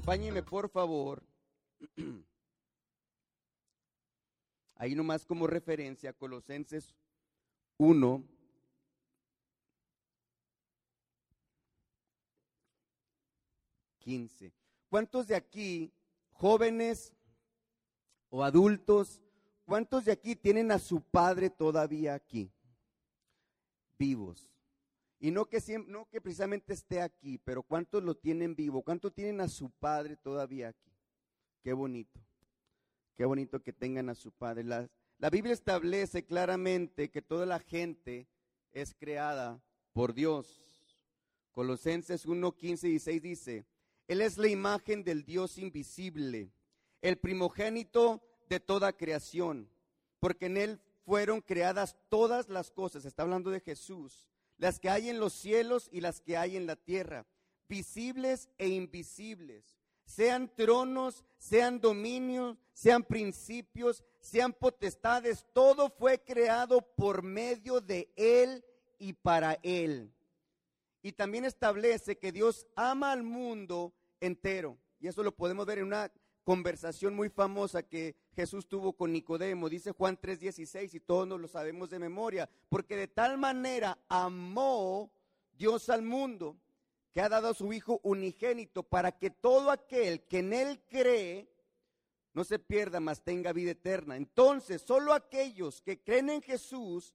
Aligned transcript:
Acompáñeme 0.00 0.42
por 0.42 0.70
favor. 0.70 1.22
Ahí 4.76 4.94
nomás 4.94 5.26
como 5.26 5.46
referencia, 5.46 6.14
Colosenses 6.14 6.94
1. 7.76 8.24
Quince. 13.98 14.54
¿Cuántos 14.88 15.26
de 15.26 15.34
aquí, 15.36 15.92
jóvenes 16.32 17.12
o 18.30 18.42
adultos, 18.42 19.20
cuántos 19.66 20.06
de 20.06 20.12
aquí 20.12 20.34
tienen 20.34 20.72
a 20.72 20.78
su 20.78 21.02
padre 21.02 21.50
todavía 21.50 22.14
aquí? 22.14 22.50
Vivos. 23.98 24.50
Y 25.22 25.30
no 25.30 25.44
que, 25.44 25.60
siempre, 25.60 25.92
no 25.92 26.08
que 26.08 26.22
precisamente 26.22 26.72
esté 26.72 27.02
aquí, 27.02 27.36
pero 27.36 27.62
¿cuántos 27.62 28.02
lo 28.02 28.16
tienen 28.16 28.56
vivo? 28.56 28.82
¿Cuántos 28.82 29.12
tienen 29.12 29.42
a 29.42 29.48
su 29.48 29.68
padre 29.68 30.16
todavía 30.16 30.68
aquí? 30.68 30.90
Qué 31.62 31.74
bonito. 31.74 32.18
Qué 33.16 33.26
bonito 33.26 33.62
que 33.62 33.74
tengan 33.74 34.08
a 34.08 34.14
su 34.14 34.32
padre. 34.32 34.64
La, 34.64 34.88
la 35.18 35.28
Biblia 35.28 35.52
establece 35.52 36.24
claramente 36.24 37.10
que 37.10 37.20
toda 37.20 37.44
la 37.44 37.60
gente 37.60 38.28
es 38.72 38.94
creada 38.94 39.62
por 39.92 40.14
Dios. 40.14 40.64
Colosenses 41.52 42.24
1, 42.24 42.56
15 42.56 42.88
y 42.88 42.90
16 42.92 43.22
dice, 43.22 43.66
Él 44.08 44.22
es 44.22 44.38
la 44.38 44.48
imagen 44.48 45.04
del 45.04 45.22
Dios 45.26 45.58
invisible, 45.58 46.50
el 47.02 47.18
primogénito 47.18 48.22
de 48.48 48.58
toda 48.58 48.96
creación, 48.96 49.68
porque 50.18 50.46
en 50.46 50.56
Él 50.56 50.80
fueron 51.04 51.42
creadas 51.42 51.98
todas 52.08 52.48
las 52.48 52.70
cosas. 52.70 53.04
Está 53.04 53.24
hablando 53.24 53.50
de 53.50 53.60
Jesús 53.60 54.29
las 54.60 54.78
que 54.78 54.90
hay 54.90 55.08
en 55.08 55.18
los 55.18 55.32
cielos 55.32 55.88
y 55.90 56.02
las 56.02 56.20
que 56.20 56.36
hay 56.36 56.56
en 56.56 56.66
la 56.66 56.76
tierra, 56.76 57.26
visibles 57.66 58.50
e 58.58 58.68
invisibles, 58.68 59.78
sean 60.04 60.54
tronos, 60.54 61.24
sean 61.38 61.80
dominios, 61.80 62.58
sean 62.74 63.02
principios, 63.02 64.04
sean 64.20 64.52
potestades, 64.52 65.46
todo 65.54 65.88
fue 65.88 66.22
creado 66.22 66.82
por 66.82 67.22
medio 67.22 67.80
de 67.80 68.12
Él 68.16 68.62
y 68.98 69.14
para 69.14 69.58
Él. 69.62 70.12
Y 71.00 71.12
también 71.12 71.46
establece 71.46 72.18
que 72.18 72.30
Dios 72.30 72.66
ama 72.76 73.12
al 73.12 73.22
mundo 73.22 73.94
entero. 74.20 74.76
Y 75.00 75.08
eso 75.08 75.22
lo 75.22 75.34
podemos 75.34 75.64
ver 75.64 75.78
en 75.78 75.86
una 75.86 76.12
conversación 76.44 77.14
muy 77.14 77.30
famosa 77.30 77.82
que 77.82 78.14
Jesús 78.40 78.66
tuvo 78.66 78.94
con 78.94 79.12
Nicodemo, 79.12 79.68
dice 79.68 79.92
Juan 79.92 80.18
3:16 80.18 80.94
y 80.94 81.00
todos 81.00 81.28
nos 81.28 81.38
lo 81.38 81.46
sabemos 81.46 81.90
de 81.90 81.98
memoria, 81.98 82.48
porque 82.70 82.96
de 82.96 83.06
tal 83.06 83.36
manera 83.36 83.98
amó 84.08 85.12
Dios 85.52 85.90
al 85.90 86.00
mundo 86.00 86.56
que 87.12 87.20
ha 87.20 87.28
dado 87.28 87.48
a 87.48 87.54
su 87.54 87.70
Hijo 87.70 88.00
unigénito 88.02 88.82
para 88.82 89.12
que 89.12 89.28
todo 89.28 89.70
aquel 89.70 90.22
que 90.22 90.38
en 90.38 90.54
Él 90.54 90.80
cree 90.88 91.50
no 92.32 92.44
se 92.44 92.58
pierda, 92.58 92.98
mas 92.98 93.22
tenga 93.22 93.52
vida 93.52 93.72
eterna. 93.72 94.16
Entonces, 94.16 94.80
solo 94.80 95.12
aquellos 95.12 95.82
que 95.82 96.00
creen 96.00 96.30
en 96.30 96.40
Jesús 96.40 97.14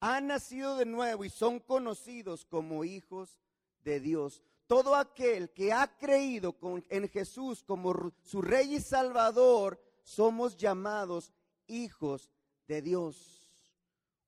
han 0.00 0.26
nacido 0.26 0.76
de 0.76 0.84
nuevo 0.84 1.24
y 1.24 1.30
son 1.30 1.60
conocidos 1.60 2.44
como 2.44 2.84
hijos 2.84 3.38
de 3.84 4.00
Dios 4.00 4.42
todo 4.66 4.96
aquel 4.96 5.50
que 5.50 5.72
ha 5.72 5.96
creído 5.96 6.56
en 6.88 7.08
Jesús 7.08 7.62
como 7.62 8.12
su 8.22 8.42
Rey 8.42 8.74
y 8.74 8.80
Salvador, 8.80 9.80
somos 10.06 10.56
llamados 10.56 11.32
hijos 11.66 12.30
de 12.68 12.80
Dios. 12.80 13.50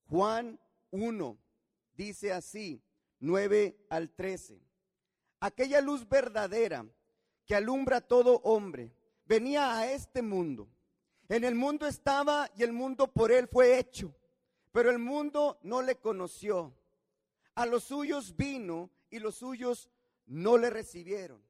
Juan 0.08 0.58
1 0.90 1.38
dice 1.94 2.32
así, 2.32 2.82
9 3.20 3.86
al 3.88 4.10
13. 4.10 4.60
Aquella 5.38 5.80
luz 5.80 6.08
verdadera 6.08 6.84
que 7.46 7.54
alumbra 7.54 7.98
a 7.98 8.00
todo 8.00 8.40
hombre 8.42 8.92
venía 9.24 9.78
a 9.78 9.90
este 9.92 10.20
mundo. 10.20 10.68
En 11.28 11.44
el 11.44 11.54
mundo 11.54 11.86
estaba 11.86 12.50
y 12.56 12.64
el 12.64 12.72
mundo 12.72 13.06
por 13.06 13.30
él 13.30 13.46
fue 13.46 13.78
hecho, 13.78 14.12
pero 14.72 14.90
el 14.90 14.98
mundo 14.98 15.60
no 15.62 15.80
le 15.80 15.94
conoció. 15.94 16.74
A 17.54 17.66
los 17.66 17.84
suyos 17.84 18.36
vino 18.36 18.90
y 19.10 19.20
los 19.20 19.36
suyos 19.36 19.88
no 20.26 20.58
le 20.58 20.70
recibieron. 20.70 21.40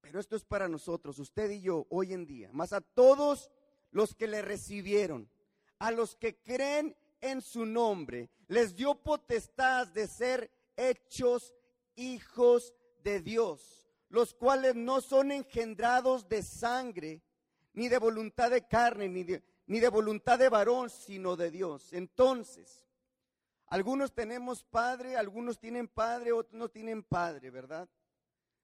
Pero 0.00 0.18
esto 0.18 0.36
es 0.36 0.44
para 0.44 0.68
nosotros, 0.68 1.18
usted 1.18 1.50
y 1.50 1.60
yo, 1.60 1.86
hoy 1.90 2.12
en 2.12 2.26
día, 2.26 2.50
más 2.52 2.72
a 2.72 2.80
todos 2.80 3.50
los 3.90 4.14
que 4.14 4.26
le 4.26 4.42
recibieron, 4.42 5.28
a 5.78 5.90
los 5.90 6.16
que 6.16 6.36
creen 6.36 6.96
en 7.20 7.40
su 7.42 7.66
nombre, 7.66 8.30
les 8.48 8.74
dio 8.74 8.94
potestad 8.94 9.86
de 9.88 10.06
ser 10.06 10.50
hechos 10.76 11.54
hijos 11.96 12.74
de 13.02 13.20
Dios, 13.20 13.88
los 14.08 14.34
cuales 14.34 14.74
no 14.74 15.00
son 15.00 15.32
engendrados 15.32 16.28
de 16.28 16.42
sangre, 16.42 17.22
ni 17.74 17.88
de 17.88 17.98
voluntad 17.98 18.50
de 18.50 18.66
carne, 18.66 19.08
ni 19.08 19.22
de, 19.22 19.42
ni 19.66 19.80
de 19.80 19.88
voluntad 19.88 20.38
de 20.38 20.48
varón, 20.48 20.90
sino 20.90 21.36
de 21.36 21.50
Dios. 21.50 21.92
Entonces, 21.92 22.84
algunos 23.66 24.12
tenemos 24.12 24.64
padre, 24.64 25.16
algunos 25.16 25.58
tienen 25.58 25.86
padre, 25.86 26.32
otros 26.32 26.54
no 26.54 26.68
tienen 26.68 27.02
padre, 27.02 27.50
¿verdad? 27.50 27.88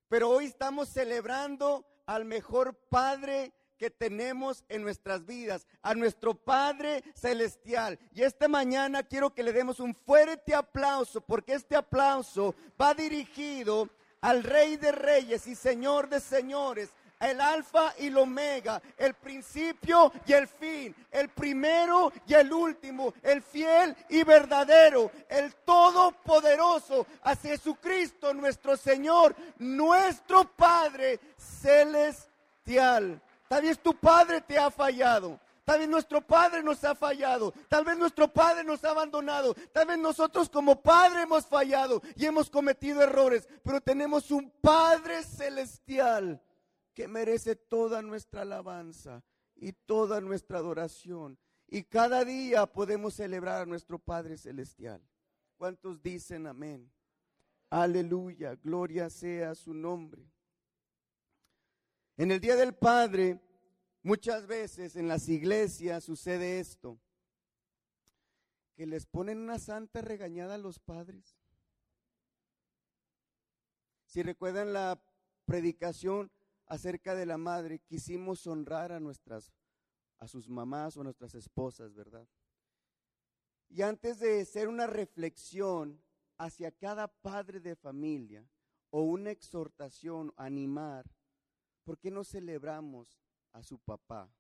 Pero 0.09 0.31
hoy 0.31 0.47
estamos 0.47 0.89
celebrando 0.89 1.85
al 2.07 2.25
mejor 2.25 2.75
padre 2.89 3.53
que 3.77 3.91
tenemos 3.91 4.65
en 4.69 4.83
nuestras 4.83 5.27
vidas, 5.27 5.67
a 5.83 5.95
nuestro 5.95 6.35
Padre 6.35 7.05
Celestial. 7.15 7.99
Y 8.13 8.23
esta 8.23 8.49
mañana 8.49 9.03
quiero 9.03 9.35
que 9.35 9.43
le 9.43 9.53
demos 9.53 9.81
un 9.81 9.95
fuerte 9.95 10.55
aplauso, 10.55 11.21
porque 11.21 11.55
este 11.55 11.77
aplauso 11.77 12.55
va 12.81 12.95
dirigido 12.95 13.91
al 14.21 14.43
Rey 14.43 14.77
de 14.77 14.93
Reyes 14.93 15.47
y 15.47 15.55
Señor 15.55 16.09
de 16.09 16.21
Señores, 16.21 16.95
el 17.21 17.41
alfa 17.41 17.95
y 17.99 18.07
el 18.09 18.19
omega, 18.19 18.81
el 18.97 19.15
principio 19.15 20.13
y 20.27 20.33
el 20.33 20.47
fin, 20.47 20.95
el 21.11 21.29
primero 21.31 22.13
y 22.27 22.35
el 22.35 22.53
último, 22.53 23.15
el 23.23 23.43
fiel 23.43 23.97
y 24.11 24.23
verdadero, 24.23 25.11
el 25.29 25.55
todopoderoso, 25.57 27.07
a 27.23 27.35
Jesucristo 27.37 28.35
nuestro 28.35 28.77
Señor, 28.77 29.35
nuestro 29.59 30.45
Padre 30.45 31.19
celestial. 31.37 33.21
Tal 33.49 33.63
vez 33.63 33.79
tu 33.79 33.95
Padre 33.95 34.41
te 34.41 34.59
ha 34.59 34.71
fallado. 34.71 35.39
Tal 35.65 35.81
vez 35.81 35.89
nuestro 35.89 36.21
Padre 36.21 36.63
nos 36.63 36.85
ha 36.85 36.95
fallado. 36.95 37.53
Tal 37.69 37.85
vez 37.85 37.99
nuestro 37.99 38.29
Padre 38.29 38.63
nos 38.63 38.85
ha 38.85 38.91
abandonado. 38.91 39.55
Tal 39.73 39.87
vez 39.87 39.99
nosotros 39.99 40.49
como 40.49 40.81
Padre 40.81 41.23
hemos 41.23 41.45
fallado 41.45 42.03
y 42.15 42.25
hemos 42.25 42.49
cometido 42.49 43.03
errores. 43.03 43.49
Pero 43.65 43.81
tenemos 43.81 44.31
un 44.31 44.49
Padre 44.61 45.25
celestial 45.25 46.41
que 46.97 47.07
merece 47.07 47.57
toda 47.57 48.01
nuestra 48.01 48.41
alabanza 48.41 49.23
y 49.55 49.73
toda 49.73 50.23
nuestra 50.23 50.59
adoración. 50.59 51.39
Y 51.69 51.83
cada 51.85 52.25
día 52.25 52.65
podemos 52.67 53.13
celebrar 53.13 53.63
a 53.63 53.67
nuestro 53.67 53.99
Padre 53.99 54.39
Celestial. 54.39 55.07
¿Cuántos 55.59 56.03
dicen 56.03 56.47
amén? 56.47 56.91
Aleluya, 57.69 58.55
gloria 58.55 59.11
sea 59.11 59.55
su 59.55 59.75
nombre. 59.75 60.27
En 62.17 62.31
el 62.31 62.41
Día 62.41 62.57
del 62.57 62.75
Padre, 62.75 63.43
muchas 64.03 64.47
veces 64.47 64.97
en 64.97 65.07
las 65.07 65.29
iglesias 65.29 66.03
sucede 66.03 66.61
esto, 66.61 66.99
que 68.75 68.87
les 68.87 69.05
ponen 69.05 69.39
una 69.39 69.59
santa 69.59 70.01
regañada 70.01 70.55
a 70.55 70.59
los 70.59 70.79
padres. 70.79 71.37
Si 74.07 74.23
recuerdan 74.23 74.73
la 74.73 74.99
predicación, 75.45 76.31
acerca 76.67 77.15
de 77.15 77.27
la 77.27 77.39
madre, 77.39 77.79
quisimos 77.79 78.47
honrar 78.47 78.93
a 78.93 79.01
nuestras, 79.01 79.53
a 80.19 80.29
sus 80.29 80.49
mamás 80.49 80.97
o 80.97 81.01
a 81.01 81.05
nuestras 81.05 81.35
esposas, 81.35 81.95
¿verdad? 81.95 82.29
Y 83.69 83.83
antes 83.83 84.19
de 84.19 84.45
ser 84.45 84.69
una 84.69 84.87
reflexión 84.87 86.03
hacia 86.39 86.71
cada 86.71 87.09
padre 87.09 87.61
de 87.61 87.75
familia 87.75 88.49
o 88.91 89.03
una 89.03 89.31
exhortación, 89.31 90.33
animar, 90.37 91.11
¿por 91.85 91.99
qué 91.99 92.11
no 92.11 92.25
celebramos 92.25 93.21
a 93.53 93.63
su 93.63 93.79
papá? 93.79 94.33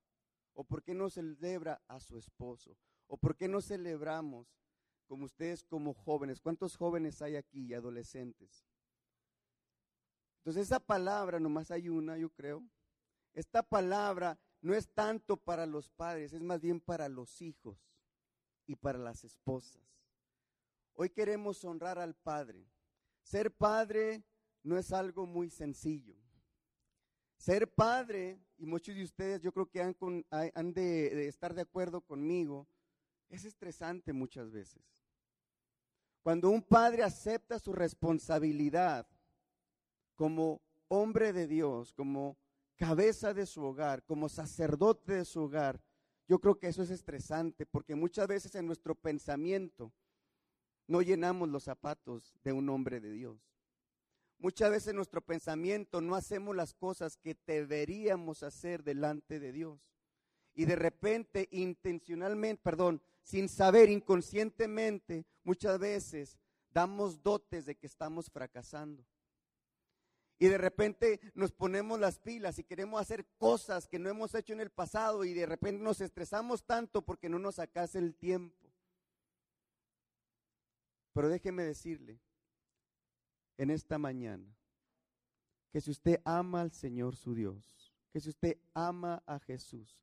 ¿O 0.53 0.65
por 0.65 0.83
qué 0.83 0.95
no 0.95 1.11
celebra 1.11 1.83
a 1.87 2.01
su 2.01 2.17
esposo? 2.17 2.77
¿O 3.09 3.17
por 3.17 3.37
qué 3.37 3.49
no 3.49 3.61
celebramos 3.61 4.57
como 5.07 5.25
ustedes 5.25 5.63
como 5.63 5.95
jóvenes? 5.95 6.41
¿Cuántos 6.41 6.77
jóvenes 6.77 7.21
hay 7.23 7.37
aquí 7.37 7.67
y 7.67 7.75
adolescentes? 7.75 8.65
Entonces 10.47 10.69
esa 10.69 10.79
palabra, 10.79 11.41
nomás 11.41 11.73
hay 11.73 11.89
una, 11.89 12.17
yo 12.17 12.31
creo. 12.31 12.63
Esta 13.35 13.65
palabra 13.65 14.39
no 14.61 14.75
es 14.75 14.89
tanto 14.95 15.37
para 15.37 15.67
los 15.67 15.91
padres, 15.91 16.33
es 16.33 16.41
más 16.41 16.61
bien 16.61 16.79
para 16.81 17.09
los 17.09 17.43
hijos 17.43 17.77
y 18.65 18.77
para 18.77 18.97
las 18.97 19.25
esposas. 19.25 19.83
Hoy 20.95 21.11
queremos 21.11 21.65
honrar 21.65 21.99
al 21.99 22.15
Padre. 22.15 22.65
Ser 23.23 23.51
padre 23.51 24.23
no 24.63 24.79
es 24.79 24.93
algo 24.93 25.27
muy 25.27 25.51
sencillo. 25.51 26.15
Ser 27.37 27.69
padre, 27.69 28.41
y 28.57 28.67
muchos 28.67 28.95
de 28.95 29.03
ustedes 29.03 29.43
yo 29.43 29.51
creo 29.51 29.69
que 29.69 29.83
han, 29.83 30.73
de 30.73 31.27
estar 31.27 31.55
de 31.55 31.63
acuerdo 31.63 32.03
conmigo, 32.03 32.69
es 33.29 33.45
estresante 33.45 34.13
muchas 34.13 34.53
veces. 34.53 34.85
Cuando 36.23 36.51
un 36.51 36.63
padre 36.63 37.03
acepta 37.03 37.59
su 37.59 37.73
responsabilidad 37.73 39.09
como 40.17 40.61
hombre 40.89 41.33
de 41.33 41.47
Dios, 41.47 41.93
como 41.93 42.37
cabeza 42.77 43.33
de 43.33 43.47
su 43.47 43.63
hogar, 43.63 44.03
como 44.05 44.29
sacerdote 44.29 45.15
de 45.15 45.25
su 45.25 45.43
hogar, 45.43 45.81
yo 46.29 46.41
creo 46.41 46.59
que 46.59 46.69
eso 46.69 46.83
es 46.83 46.91
estresante 46.91 47.67
porque 47.67 47.95
muchas 47.95 48.27
veces 48.27 48.55
en 48.57 48.67
nuestro 48.67 48.95
pensamiento 48.95 49.93
no 50.89 51.03
llenamos 51.03 51.49
los 51.49 51.65
zapatos 51.65 52.35
de 52.43 52.53
un 52.53 52.69
hombre 52.69 53.01
de 53.01 53.13
Dios. 53.13 53.39
Muchas 54.39 54.71
veces 54.71 54.89
en 54.89 54.97
nuestro 54.97 55.21
pensamiento 55.21 56.01
no 56.01 56.15
hacemos 56.15 56.55
las 56.55 56.75
cosas 56.75 57.17
que 57.17 57.37
deberíamos 57.47 58.43
hacer 58.43 58.83
delante 58.83 59.41
de 59.41 59.53
Dios. 59.53 59.81
Y 60.55 60.65
de 60.65 60.77
repente, 60.77 61.49
intencionalmente, 61.51 62.63
perdón, 62.63 63.01
sin 63.23 63.49
saber, 63.49 63.89
inconscientemente, 63.89 65.27
muchas 65.43 65.79
veces 65.79 66.39
damos 66.71 67.23
dotes 67.23 67.67
de 67.67 67.77
que 67.77 67.87
estamos 67.87 68.31
fracasando. 68.31 69.05
Y 70.39 70.49
de 70.49 70.59
repente 70.59 71.21
nos 71.35 71.53
ponemos 71.53 71.99
las 71.99 72.19
pilas 72.19 72.59
y 72.59 72.65
queremos 72.65 73.01
hacer 73.01 73.27
cosas 73.39 73.89
que 73.89 73.99
no 73.99 74.11
hemos 74.11 74.35
hecho 74.35 74.53
en 74.53 74.61
el 74.61 74.71
pasado 74.71 75.25
y 75.25 75.33
de 75.33 75.47
repente 75.47 75.83
nos 75.83 76.01
estresamos 76.01 76.65
tanto 76.65 77.03
porque 77.03 77.29
no 77.29 77.39
nos 77.39 77.55
sacase 77.55 77.99
el 77.99 78.15
tiempo. 78.15 78.71
Pero 81.15 81.31
déjeme 81.31 81.63
decirle 81.63 82.21
en 83.57 83.71
esta 83.71 83.97
mañana 83.97 84.55
que 85.73 85.81
si 85.81 85.91
usted 85.91 86.21
ama 86.25 86.61
al 86.61 86.73
Señor 86.73 87.17
su 87.17 87.35
Dios, 87.35 87.95
que 88.13 88.21
si 88.21 88.29
usted 88.29 88.59
ama 88.75 89.23
a 89.27 89.39
Jesús, 89.39 89.99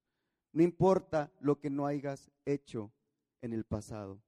no 0.51 0.63
importa 0.63 1.31
lo 1.39 1.59
que 1.59 1.69
no 1.69 1.85
hayas 1.85 2.31
hecho 2.45 2.91
en 3.41 3.53
el 3.53 3.65
pasado, 3.65 4.21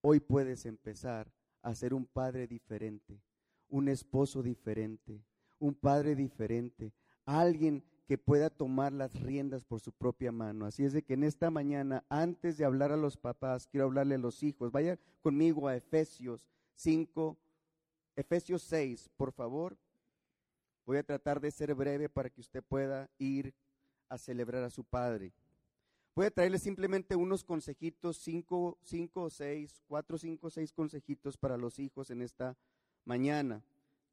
hoy 0.00 0.20
puedes 0.20 0.64
empezar 0.64 1.30
a 1.60 1.74
ser 1.74 1.92
un 1.92 2.06
padre 2.06 2.46
diferente, 2.46 3.22
un 3.68 3.88
esposo 3.88 4.42
diferente, 4.42 5.22
un 5.62 5.74
padre 5.74 6.16
diferente, 6.16 6.92
alguien 7.24 7.84
que 8.08 8.18
pueda 8.18 8.50
tomar 8.50 8.92
las 8.92 9.12
riendas 9.14 9.64
por 9.64 9.80
su 9.80 9.92
propia 9.92 10.32
mano. 10.32 10.66
Así 10.66 10.84
es 10.84 10.92
de 10.92 11.02
que 11.02 11.14
en 11.14 11.22
esta 11.22 11.50
mañana, 11.50 12.04
antes 12.08 12.58
de 12.58 12.64
hablar 12.64 12.90
a 12.90 12.96
los 12.96 13.16
papás, 13.16 13.68
quiero 13.68 13.86
hablarle 13.86 14.16
a 14.16 14.18
los 14.18 14.42
hijos. 14.42 14.72
Vaya 14.72 14.98
conmigo 15.22 15.68
a 15.68 15.76
Efesios 15.76 16.48
5, 16.74 17.38
Efesios 18.16 18.62
6, 18.62 19.08
por 19.16 19.30
favor. 19.32 19.78
Voy 20.84 20.96
a 20.96 21.04
tratar 21.04 21.40
de 21.40 21.52
ser 21.52 21.72
breve 21.76 22.08
para 22.08 22.28
que 22.28 22.40
usted 22.40 22.62
pueda 22.64 23.08
ir 23.18 23.54
a 24.08 24.18
celebrar 24.18 24.64
a 24.64 24.70
su 24.70 24.82
padre. 24.82 25.32
Voy 26.16 26.26
a 26.26 26.30
traerle 26.32 26.58
simplemente 26.58 27.14
unos 27.14 27.44
consejitos, 27.44 28.18
cinco, 28.18 28.78
cinco 28.82 29.22
o 29.22 29.30
seis, 29.30 29.80
cuatro, 29.86 30.18
cinco, 30.18 30.50
seis 30.50 30.72
consejitos 30.72 31.36
para 31.36 31.56
los 31.56 31.78
hijos 31.78 32.10
en 32.10 32.20
esta 32.20 32.58
mañana. 33.04 33.62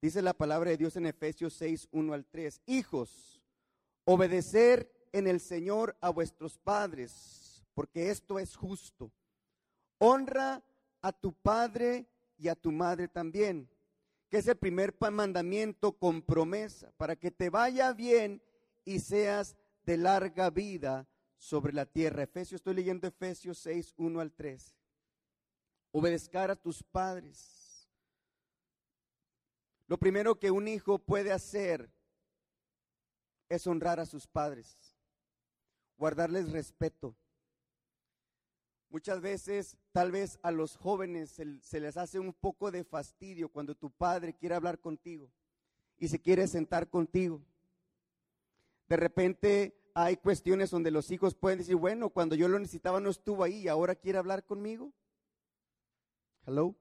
Dice 0.01 0.21
la 0.21 0.33
palabra 0.33 0.69
de 0.69 0.77
Dios 0.77 0.95
en 0.95 1.05
Efesios 1.05 1.53
6, 1.55 1.89
1 1.91 2.13
al 2.13 2.25
3. 2.25 2.61
Hijos, 2.67 3.41
obedecer 4.05 4.89
en 5.11 5.27
el 5.27 5.41
Señor 5.41 5.97
a 5.99 6.09
vuestros 6.09 6.57
padres, 6.57 7.65
porque 7.73 8.09
esto 8.09 8.39
es 8.39 8.55
justo. 8.55 9.11
Honra 9.97 10.63
a 11.01 11.11
tu 11.11 11.33
padre 11.33 12.07
y 12.37 12.47
a 12.47 12.55
tu 12.55 12.71
madre 12.71 13.09
también, 13.09 13.69
que 14.29 14.37
es 14.37 14.47
el 14.47 14.55
primer 14.55 14.95
mandamiento 15.11 15.91
con 15.91 16.21
promesa, 16.21 16.93
para 16.95 17.17
que 17.17 17.29
te 17.29 17.49
vaya 17.49 17.91
bien 17.91 18.41
y 18.85 18.99
seas 18.99 19.57
de 19.83 19.97
larga 19.97 20.49
vida 20.49 21.09
sobre 21.37 21.73
la 21.73 21.85
tierra. 21.85 22.23
Efesios, 22.23 22.59
estoy 22.59 22.75
leyendo 22.75 23.05
Efesios 23.05 23.57
6, 23.59 23.95
1 23.97 24.19
al 24.21 24.31
3. 24.31 24.77
Obedezcar 25.91 26.51
a 26.51 26.55
tus 26.55 26.83
padres 26.83 27.58
lo 29.89 29.97
primero 29.97 30.37
que 30.37 30.51
un 30.51 30.67
hijo 30.67 30.99
puede 30.99 31.31
hacer 31.31 31.91
es 33.49 33.65
honrar 33.65 33.99
a 33.99 34.05
sus 34.05 34.27
padres, 34.27 34.77
guardarles 35.97 36.51
respeto. 36.51 37.15
Muchas 38.89 39.19
veces, 39.19 39.77
tal 39.91 40.11
vez 40.11 40.37
a 40.43 40.51
los 40.51 40.77
jóvenes 40.77 41.31
se, 41.31 41.79
les 41.79 41.97
hace 41.97 42.19
un 42.19 42.33
poco 42.33 42.69
de 42.69 42.83
fastidio 42.83 43.49
cuando 43.49 43.73
tu 43.73 43.89
padre 43.89 44.35
quiere 44.35 44.53
hablar 44.53 44.79
contigo 44.79 45.31
y 45.97 46.07
se 46.07 46.21
quiere 46.21 46.47
sentar 46.47 46.87
contigo. 46.87 47.41
De 48.87 48.95
repente 48.95 49.75
hay 49.95 50.17
cuestiones 50.17 50.69
donde 50.69 50.91
los 50.91 51.09
hijos 51.09 51.33
pueden 51.33 51.57
decir, 51.57 51.75
bueno, 51.75 52.11
cuando 52.11 52.35
yo 52.35 52.47
lo 52.47 52.59
necesitaba 52.59 52.99
no 52.99 53.09
estuvo 53.09 53.43
ahí 53.43 53.67
ahora 53.67 53.95
quiere 53.95 54.19
hablar 54.19 54.45
conmigo. 54.45 54.93
Hello. 56.45 56.75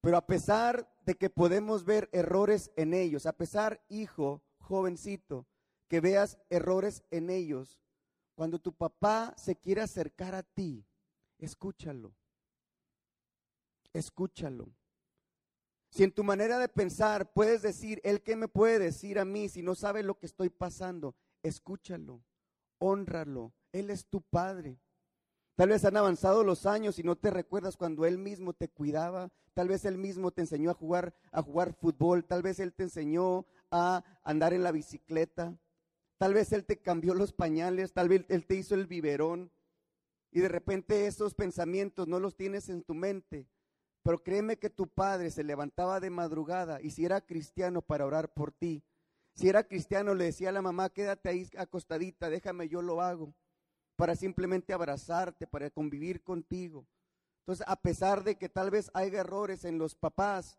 Pero 0.00 0.16
a 0.16 0.26
pesar 0.26 0.90
de 1.04 1.14
que 1.16 1.30
podemos 1.30 1.84
ver 1.84 2.08
errores 2.12 2.70
en 2.76 2.94
ellos, 2.94 3.26
a 3.26 3.36
pesar, 3.36 3.84
hijo, 3.88 4.42
jovencito, 4.58 5.46
que 5.88 6.00
veas 6.00 6.38
errores 6.48 7.02
en 7.10 7.30
ellos, 7.30 7.80
cuando 8.34 8.58
tu 8.58 8.72
papá 8.72 9.34
se 9.36 9.56
quiere 9.56 9.82
acercar 9.82 10.34
a 10.34 10.42
ti, 10.42 10.86
escúchalo. 11.38 12.14
Escúchalo. 13.92 14.72
Si 15.90 16.04
en 16.04 16.12
tu 16.12 16.22
manera 16.22 16.58
de 16.58 16.68
pensar 16.68 17.32
puedes 17.32 17.62
decir, 17.62 18.00
¿el 18.04 18.22
qué 18.22 18.36
me 18.36 18.48
puede 18.48 18.78
decir 18.78 19.18
a 19.18 19.24
mí 19.24 19.48
si 19.48 19.62
no 19.62 19.74
sabe 19.74 20.02
lo 20.02 20.18
que 20.18 20.26
estoy 20.26 20.48
pasando? 20.48 21.16
Escúchalo, 21.42 22.22
honralo. 22.78 23.52
Él 23.72 23.90
es 23.90 24.06
tu 24.06 24.22
padre. 24.22 24.78
Tal 25.60 25.68
vez 25.68 25.84
han 25.84 25.98
avanzado 25.98 26.42
los 26.42 26.64
años 26.64 26.98
y 26.98 27.02
no 27.02 27.16
te 27.16 27.28
recuerdas 27.28 27.76
cuando 27.76 28.06
él 28.06 28.16
mismo 28.16 28.54
te 28.54 28.70
cuidaba. 28.70 29.30
Tal 29.52 29.68
vez 29.68 29.84
él 29.84 29.98
mismo 29.98 30.30
te 30.30 30.40
enseñó 30.40 30.70
a 30.70 30.74
jugar 30.74 31.12
a 31.32 31.42
jugar 31.42 31.74
fútbol, 31.74 32.24
tal 32.24 32.40
vez 32.40 32.60
él 32.60 32.72
te 32.72 32.84
enseñó 32.84 33.44
a 33.70 34.02
andar 34.24 34.54
en 34.54 34.62
la 34.62 34.72
bicicleta. 34.72 35.54
Tal 36.16 36.32
vez 36.32 36.54
él 36.54 36.64
te 36.64 36.78
cambió 36.78 37.12
los 37.12 37.34
pañales, 37.34 37.92
tal 37.92 38.08
vez 38.08 38.24
él 38.30 38.46
te 38.46 38.54
hizo 38.54 38.74
el 38.74 38.86
biberón. 38.86 39.52
Y 40.30 40.40
de 40.40 40.48
repente 40.48 41.06
esos 41.06 41.34
pensamientos 41.34 42.08
no 42.08 42.20
los 42.20 42.36
tienes 42.36 42.70
en 42.70 42.82
tu 42.82 42.94
mente. 42.94 43.46
Pero 44.02 44.22
créeme 44.22 44.58
que 44.58 44.70
tu 44.70 44.88
padre 44.88 45.30
se 45.30 45.44
levantaba 45.44 46.00
de 46.00 46.08
madrugada 46.08 46.80
y 46.80 46.92
si 46.92 47.04
era 47.04 47.20
cristiano 47.20 47.82
para 47.82 48.06
orar 48.06 48.32
por 48.32 48.50
ti. 48.50 48.82
Si 49.34 49.50
era 49.50 49.64
cristiano 49.64 50.14
le 50.14 50.24
decía 50.24 50.48
a 50.48 50.52
la 50.52 50.62
mamá, 50.62 50.88
quédate 50.88 51.28
ahí 51.28 51.46
acostadita, 51.58 52.30
déjame, 52.30 52.70
yo 52.70 52.80
lo 52.80 53.02
hago 53.02 53.34
para 54.00 54.16
simplemente 54.16 54.72
abrazarte, 54.72 55.46
para 55.46 55.68
convivir 55.68 56.22
contigo. 56.22 56.86
Entonces, 57.40 57.66
a 57.68 57.76
pesar 57.76 58.24
de 58.24 58.38
que 58.38 58.48
tal 58.48 58.70
vez 58.70 58.90
hay 58.94 59.14
errores 59.14 59.66
en 59.66 59.76
los 59.76 59.94
papás, 59.94 60.58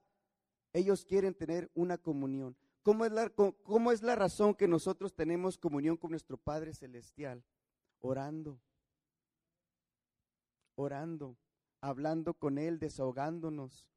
ellos 0.73 1.03
quieren 1.03 1.33
tener 1.33 1.71
una 1.73 1.97
comunión. 1.97 2.55
¿Cómo 2.83 3.03
es, 3.03 3.11
la, 3.11 3.29
¿Cómo 3.29 3.91
es 3.91 4.03
la 4.03 4.15
razón 4.15 4.53
que 4.53 4.67
nosotros 4.67 5.15
tenemos 5.15 5.57
comunión 5.57 5.97
con 5.97 6.11
nuestro 6.11 6.37
Padre 6.37 6.75
Celestial? 6.75 7.43
Orando, 7.99 8.61
orando, 10.75 11.35
hablando 11.81 12.35
con 12.35 12.59
Él, 12.59 12.77
desahogándonos. 12.77 13.87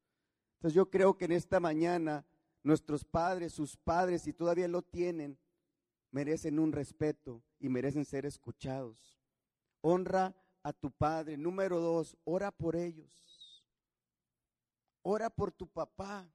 Entonces 0.55 0.73
yo 0.73 0.89
creo 0.89 1.19
que 1.19 1.25
en 1.25 1.33
esta 1.33 1.59
mañana 1.59 2.25
nuestros 2.63 3.05
padres, 3.05 3.53
sus 3.53 3.77
padres, 3.77 4.23
si 4.23 4.33
todavía 4.33 4.67
lo 4.67 4.81
tienen, 4.81 5.37
merecen 6.09 6.57
un 6.57 6.71
respeto 6.71 7.43
y 7.59 7.69
merecen 7.69 8.05
ser 8.05 8.25
escuchados 8.25 9.14
honra 9.85 10.35
a 10.63 10.73
tu 10.73 10.91
padre. 10.91 11.37
Número 11.37 11.79
dos, 11.79 12.17
ora 12.23 12.51
por 12.51 12.75
ellos. 12.75 13.63
Ora 15.03 15.29
por 15.29 15.51
tu 15.51 15.67
papá. 15.67 16.27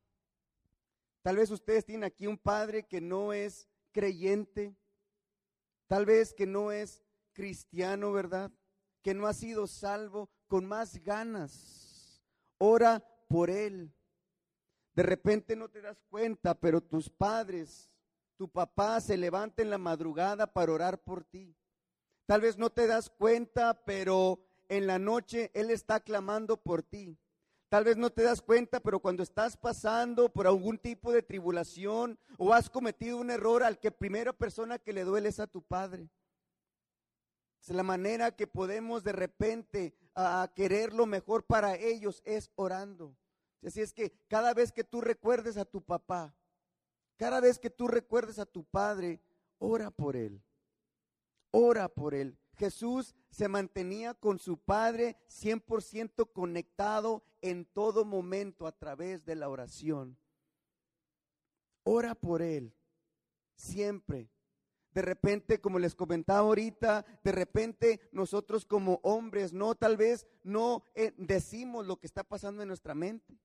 Tal 1.23 1.37
vez 1.37 1.50
ustedes 1.50 1.85
tienen 1.85 2.04
aquí 2.04 2.26
un 2.26 2.38
padre 2.38 2.87
que 2.87 3.00
no 3.00 3.33
es 3.33 3.69
creyente, 3.92 4.76
tal 5.88 6.07
vez 6.07 6.33
que 6.33 6.47
no 6.47 6.71
es 6.71 7.02
cristiano, 7.33 8.12
¿verdad? 8.12 8.52
Que 9.02 9.14
no 9.14 9.26
ha 9.26 9.35
sido 9.35 9.66
salvo 9.66 10.30
con 10.47 10.64
más 10.64 11.02
ganas. 11.02 12.23
Ora 12.59 13.04
por 13.28 13.50
él. 13.50 13.92
De 14.95 15.02
repente 15.02 15.57
no 15.57 15.69
te 15.69 15.80
das 15.80 16.00
cuenta, 16.09 16.54
pero 16.54 16.80
tus 16.80 17.11
padres, 17.11 17.90
tu 18.37 18.49
papá 18.49 19.00
se 19.00 19.16
levanta 19.16 19.62
en 19.62 19.71
la 19.71 19.78
madrugada 19.78 20.47
para 20.52 20.73
orar 20.73 21.02
por 21.02 21.25
ti. 21.25 21.57
Tal 22.31 22.43
vez 22.43 22.59
no 22.59 22.71
te 22.71 22.87
das 22.87 23.11
cuenta, 23.11 23.75
pero 23.85 24.39
en 24.69 24.87
la 24.87 25.01
noche 25.01 25.51
Él 25.53 25.69
está 25.69 25.99
clamando 25.99 26.59
por 26.59 26.85
ti. 26.85 27.19
Tal 27.69 27.83
vez 27.83 27.97
no 27.97 28.11
te 28.11 28.23
das 28.23 28.41
cuenta, 28.41 28.79
pero 28.79 29.01
cuando 29.01 29.25
estás 29.25 29.57
pasando 29.57 30.29
por 30.29 30.47
algún 30.47 30.79
tipo 30.79 31.11
de 31.11 31.23
tribulación 31.23 32.21
o 32.39 32.55
has 32.55 32.71
cometido 32.71 33.17
un 33.17 33.33
error, 33.33 33.65
al 33.65 33.81
que 33.81 33.91
primera 33.91 34.33
persona 34.33 34.79
que 34.79 34.93
le 34.93 35.03
duele 35.03 35.31
es 35.31 35.41
a 35.41 35.49
tu 35.49 35.61
padre. 35.61 36.09
Es 37.63 37.71
la 37.71 37.83
manera 37.83 38.31
que 38.31 38.47
podemos 38.47 39.03
de 39.03 39.11
repente 39.11 39.93
a 40.15 40.53
querer 40.55 40.93
lo 40.93 41.07
mejor 41.07 41.43
para 41.43 41.75
ellos 41.75 42.23
es 42.25 42.53
orando. 42.55 43.13
Así 43.67 43.81
es 43.81 43.93
que 43.93 44.13
cada 44.29 44.55
vez 44.55 44.71
que 44.71 44.85
tú 44.85 45.01
recuerdes 45.01 45.57
a 45.57 45.65
tu 45.65 45.83
papá, 45.83 46.33
cada 47.17 47.41
vez 47.41 47.59
que 47.59 47.71
tú 47.71 47.89
recuerdes 47.89 48.39
a 48.39 48.47
tu 48.47 48.63
padre, 48.63 49.21
ora 49.59 49.91
por 49.91 50.15
él 50.15 50.41
ora 51.50 51.88
por 51.88 52.14
él. 52.14 52.38
Jesús 52.57 53.14
se 53.30 53.49
mantenía 53.49 54.14
con 54.14 54.38
su 54.38 54.59
Padre 54.59 55.16
100% 55.28 56.30
conectado 56.33 57.23
en 57.40 57.64
todo 57.64 58.04
momento 58.04 58.66
a 58.66 58.73
través 58.73 59.25
de 59.25 59.35
la 59.35 59.49
oración. 59.49 60.19
Ora 61.85 62.14
por 62.14 62.42
él, 62.42 62.75
siempre. 63.54 64.28
De 64.92 65.02
repente, 65.02 65.61
como 65.61 65.78
les 65.78 65.95
comentaba 65.95 66.40
ahorita, 66.40 67.07
de 67.23 67.33
repente 67.33 68.00
nosotros 68.12 68.66
como 68.66 69.00
hombres, 69.02 69.52
no, 69.52 69.75
tal 69.75 69.97
vez 69.97 70.26
no 70.42 70.85
eh, 70.95 71.14
decimos 71.16 71.87
lo 71.87 71.97
que 71.97 72.07
está 72.07 72.25
pasando 72.25 72.62
en 72.62 72.69
nuestra 72.69 72.95
mente. 72.95 73.38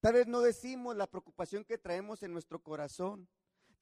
Tal 0.00 0.14
vez 0.14 0.26
no 0.26 0.40
decimos 0.40 0.96
la 0.96 1.06
preocupación 1.06 1.64
que 1.64 1.78
traemos 1.78 2.22
en 2.22 2.32
nuestro 2.32 2.60
corazón. 2.60 3.28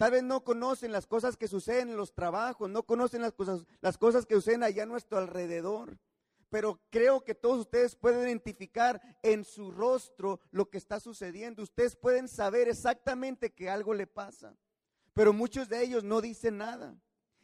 Tal 0.00 0.12
vez 0.12 0.23
no 0.23 0.42
conocen 0.42 0.92
las 0.92 1.07
cosas 1.07 1.37
que 1.37 1.47
suceden 1.47 1.90
en 1.90 1.99
los 1.99 2.14
trabajos, 2.14 2.71
no 2.71 2.85
conocen 2.85 3.21
las 3.21 3.35
cosas, 3.35 3.66
las 3.83 3.99
cosas 3.99 4.25
que 4.25 4.35
suceden 4.35 4.62
allá 4.62 4.85
a 4.85 4.87
nuestro 4.87 5.19
alrededor. 5.19 5.99
Pero 6.49 6.80
creo 6.88 7.23
que 7.23 7.35
todos 7.35 7.61
ustedes 7.61 7.97
pueden 7.97 8.23
identificar 8.23 9.02
en 9.23 9.45
su 9.45 9.71
rostro 9.71 10.40
lo 10.52 10.71
que 10.71 10.78
está 10.78 11.00
sucediendo. 11.00 11.62
Ustedes 11.62 11.97
pueden 11.97 12.28
saber 12.28 12.66
exactamente 12.66 13.52
que 13.52 13.69
algo 13.69 13.92
le 13.92 14.07
pasa. 14.07 14.57
Pero 15.12 15.35
muchos 15.35 15.69
de 15.69 15.83
ellos 15.83 16.02
no 16.02 16.23
dicen 16.23 16.57
nada 16.57 16.99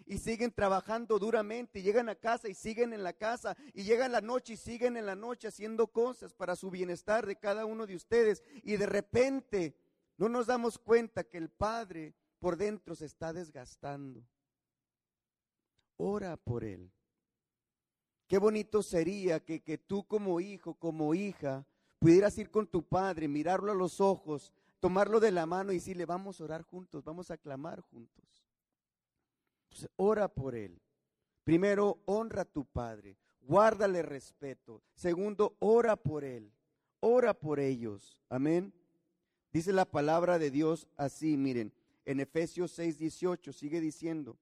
y 0.06 0.16
siguen 0.16 0.50
trabajando 0.50 1.18
duramente 1.18 1.80
y 1.80 1.82
llegan 1.82 2.08
a 2.08 2.14
casa 2.14 2.48
y 2.48 2.54
siguen 2.54 2.94
en 2.94 3.02
la 3.02 3.12
casa 3.12 3.54
y 3.74 3.82
llegan 3.82 4.12
la 4.12 4.22
noche 4.22 4.54
y 4.54 4.56
siguen 4.56 4.96
en 4.96 5.04
la 5.04 5.14
noche 5.14 5.48
haciendo 5.48 5.88
cosas 5.88 6.32
para 6.32 6.56
su 6.56 6.70
bienestar 6.70 7.26
de 7.26 7.36
cada 7.36 7.66
uno 7.66 7.86
de 7.86 7.96
ustedes 7.96 8.42
y 8.62 8.78
de 8.78 8.86
repente 8.86 9.76
no 10.16 10.30
nos 10.30 10.46
damos 10.46 10.78
cuenta 10.78 11.22
que 11.22 11.36
el 11.36 11.50
Padre 11.50 12.14
por 12.46 12.56
dentro 12.56 12.94
se 12.94 13.06
está 13.06 13.32
desgastando. 13.32 14.24
Ora 15.96 16.36
por 16.36 16.62
él. 16.62 16.92
Qué 18.28 18.38
bonito 18.38 18.84
sería 18.84 19.40
que, 19.40 19.64
que 19.64 19.78
tú 19.78 20.06
como 20.06 20.38
hijo, 20.38 20.74
como 20.74 21.12
hija, 21.12 21.66
pudieras 21.98 22.38
ir 22.38 22.52
con 22.52 22.68
tu 22.68 22.84
padre, 22.84 23.26
mirarlo 23.26 23.72
a 23.72 23.74
los 23.74 24.00
ojos, 24.00 24.52
tomarlo 24.78 25.18
de 25.18 25.32
la 25.32 25.44
mano 25.44 25.72
y 25.72 25.78
decirle, 25.78 26.06
vamos 26.06 26.40
a 26.40 26.44
orar 26.44 26.62
juntos, 26.62 27.02
vamos 27.02 27.32
a 27.32 27.36
clamar 27.36 27.80
juntos. 27.80 28.46
Entonces, 29.64 29.90
ora 29.96 30.28
por 30.28 30.54
él. 30.54 30.80
Primero, 31.42 31.98
honra 32.04 32.42
a 32.42 32.44
tu 32.44 32.64
padre, 32.64 33.16
guárdale 33.40 34.02
respeto. 34.02 34.84
Segundo, 34.94 35.56
ora 35.58 35.96
por 35.96 36.22
él, 36.22 36.52
ora 37.00 37.34
por 37.34 37.58
ellos. 37.58 38.22
Amén. 38.28 38.72
Dice 39.52 39.72
la 39.72 39.84
palabra 39.84 40.38
de 40.38 40.52
Dios 40.52 40.86
así, 40.96 41.36
miren, 41.36 41.72
en 42.06 42.20
Efesios 42.20 42.72
6, 42.72 42.98
18, 42.98 43.52
sigue 43.52 43.80
diciendo, 43.80 44.38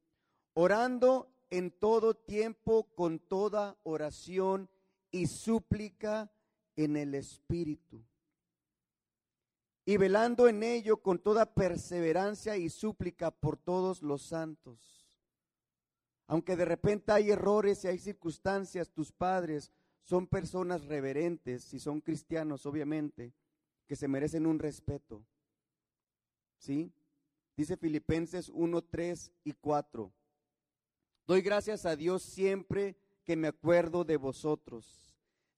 orando 0.52 1.34
en 1.50 1.72
todo 1.72 2.14
tiempo 2.14 2.84
con 2.94 3.18
toda 3.18 3.76
oración 3.82 4.70
y 5.10 5.26
súplica 5.26 6.30
en 6.76 6.96
el 6.96 7.14
Espíritu 7.14 8.04
y 9.86 9.96
velando 9.96 10.48
en 10.48 10.62
ello 10.62 10.98
con 10.98 11.18
toda 11.18 11.52
perseverancia 11.52 12.56
y 12.56 12.70
súplica 12.70 13.30
por 13.30 13.56
todos 13.56 14.02
los 14.02 14.22
santos. 14.22 15.06
Aunque 16.26 16.56
de 16.56 16.64
repente 16.64 17.12
hay 17.12 17.30
errores 17.30 17.84
y 17.84 17.88
hay 17.88 17.98
circunstancias, 17.98 18.90
tus 18.90 19.12
padres 19.12 19.72
son 20.02 20.26
personas 20.26 20.86
reverentes, 20.86 21.64
si 21.64 21.78
son 21.78 22.00
cristianos, 22.00 22.64
obviamente, 22.64 23.34
que 23.86 23.96
se 23.96 24.08
merecen 24.08 24.46
un 24.46 24.58
respeto. 24.58 25.22
¿Sí? 26.56 26.90
Dice 27.56 27.76
Filipenses 27.76 28.48
1, 28.48 28.82
3 28.82 29.32
y 29.44 29.52
4. 29.52 30.12
Doy 31.26 31.42
gracias 31.42 31.86
a 31.86 31.96
Dios 31.96 32.22
siempre 32.22 32.96
que 33.24 33.36
me 33.36 33.48
acuerdo 33.48 34.04
de 34.04 34.16
vosotros 34.16 35.04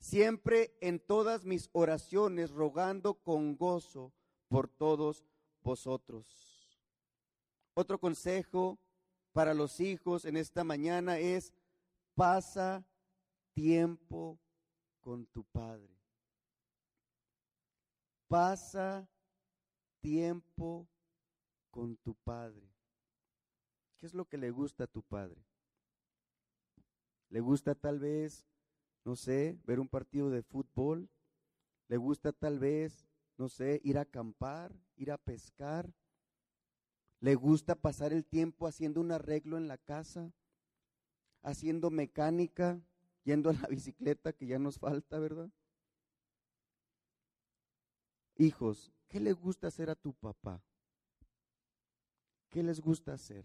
siempre 0.07 0.77
en 0.81 1.01
todas 1.01 1.45
mis 1.45 1.69
oraciones 1.73 2.51
rogando 2.51 3.15
con 3.15 3.57
gozo 3.57 4.13
por 4.49 4.69
todos 4.69 5.25
vosotros. 5.63 6.81
Otro 7.75 7.99
consejo 7.99 8.79
para 9.33 9.55
los 9.55 9.81
hijos 9.81 10.25
en 10.25 10.37
esta 10.37 10.65
mañana 10.65 11.19
es 11.19 11.53
pasa 12.15 12.87
tiempo 13.53 14.39
con 15.01 15.27
tu 15.27 15.45
padre. 15.45 15.95
Pasa 18.29 19.09
tiempo 20.01 20.87
con 21.77 21.97
tu 21.99 22.15
padre. 22.15 22.67
¿Qué 23.99 24.07
es 24.07 24.15
lo 24.15 24.25
que 24.25 24.39
le 24.39 24.51
gusta 24.51 24.85
a 24.85 24.87
tu 24.87 25.03
padre? 25.03 25.45
¿Le 27.29 27.41
gusta 27.41 27.75
tal 27.75 27.99
vez 27.99 28.47
no 29.07 29.15
sé, 29.15 29.57
ver 29.63 29.79
un 29.79 29.89
partido 29.89 30.31
de 30.31 30.43
fútbol, 30.43 31.09
le 31.87 31.97
gusta 31.97 32.33
tal 32.33 32.59
vez, 32.59 33.07
no 33.39 33.49
sé, 33.49 33.81
ir 33.85 33.99
a 33.99 34.01
acampar, 34.01 34.75
ir 34.97 35.13
a 35.13 35.17
pescar, 35.17 35.95
le 37.21 37.37
gusta 37.37 37.77
pasar 37.77 38.13
el 38.13 38.25
tiempo 38.27 38.67
haciendo 38.67 39.01
un 39.01 39.13
arreglo 39.13 39.59
en 39.59 39.69
la 39.69 39.79
casa, 39.79 40.33
haciendo 41.43 41.89
mecánica, 41.91 42.83
yendo 43.23 43.51
a 43.51 43.53
la 43.53 43.69
bicicleta 43.71 44.33
que 44.33 44.49
ya 44.49 44.59
nos 44.59 44.81
falta, 44.81 45.21
¿verdad? 45.21 45.53
Hijos, 48.39 48.93
¿qué 49.07 49.21
le 49.21 49.33
gusta 49.35 49.69
hacer 49.69 49.89
a 49.89 49.95
tu 49.95 50.15
papá? 50.15 50.61
¿Qué 52.57 52.63
les 52.63 52.81
gusta 52.81 53.13
hacer? 53.13 53.45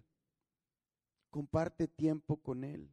Comparte 1.30 1.90
tiempo 1.90 2.38
con 2.38 2.64
él. 2.64 2.90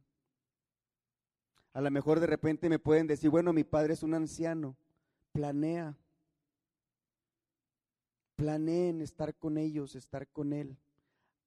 A 1.71 1.79
lo 1.79 1.89
mejor 1.91 2.19
de 2.19 2.27
repente 2.27 2.67
me 2.67 2.77
pueden 2.77 3.07
decir, 3.07 3.29
bueno, 3.29 3.53
mi 3.53 3.63
padre 3.63 3.93
es 3.93 4.03
un 4.03 4.13
anciano. 4.13 4.75
Planea. 5.31 5.97
Planeen 8.35 8.99
estar 8.99 9.33
con 9.33 9.57
ellos, 9.57 9.95
estar 9.95 10.27
con 10.27 10.51
él. 10.51 10.75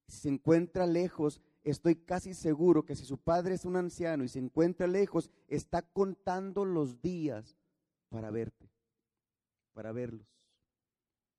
Si 0.09 0.21
se 0.21 0.31
encuentra 0.31 0.87
lejos, 0.87 1.43
estoy 1.65 1.97
casi 1.97 2.33
seguro 2.33 2.87
que 2.87 2.97
si 2.97 3.05
su 3.05 3.19
padre 3.19 3.57
es 3.57 3.67
un 3.67 3.77
anciano 3.77 4.25
y 4.25 4.29
se 4.29 4.39
encuentra 4.39 4.87
lejos, 4.87 5.31
está 5.49 5.83
contando 5.83 6.65
los 6.65 7.03
días 7.03 7.59
para 8.09 8.31
verte, 8.31 8.71
para 9.75 9.93
verlos, 9.93 10.27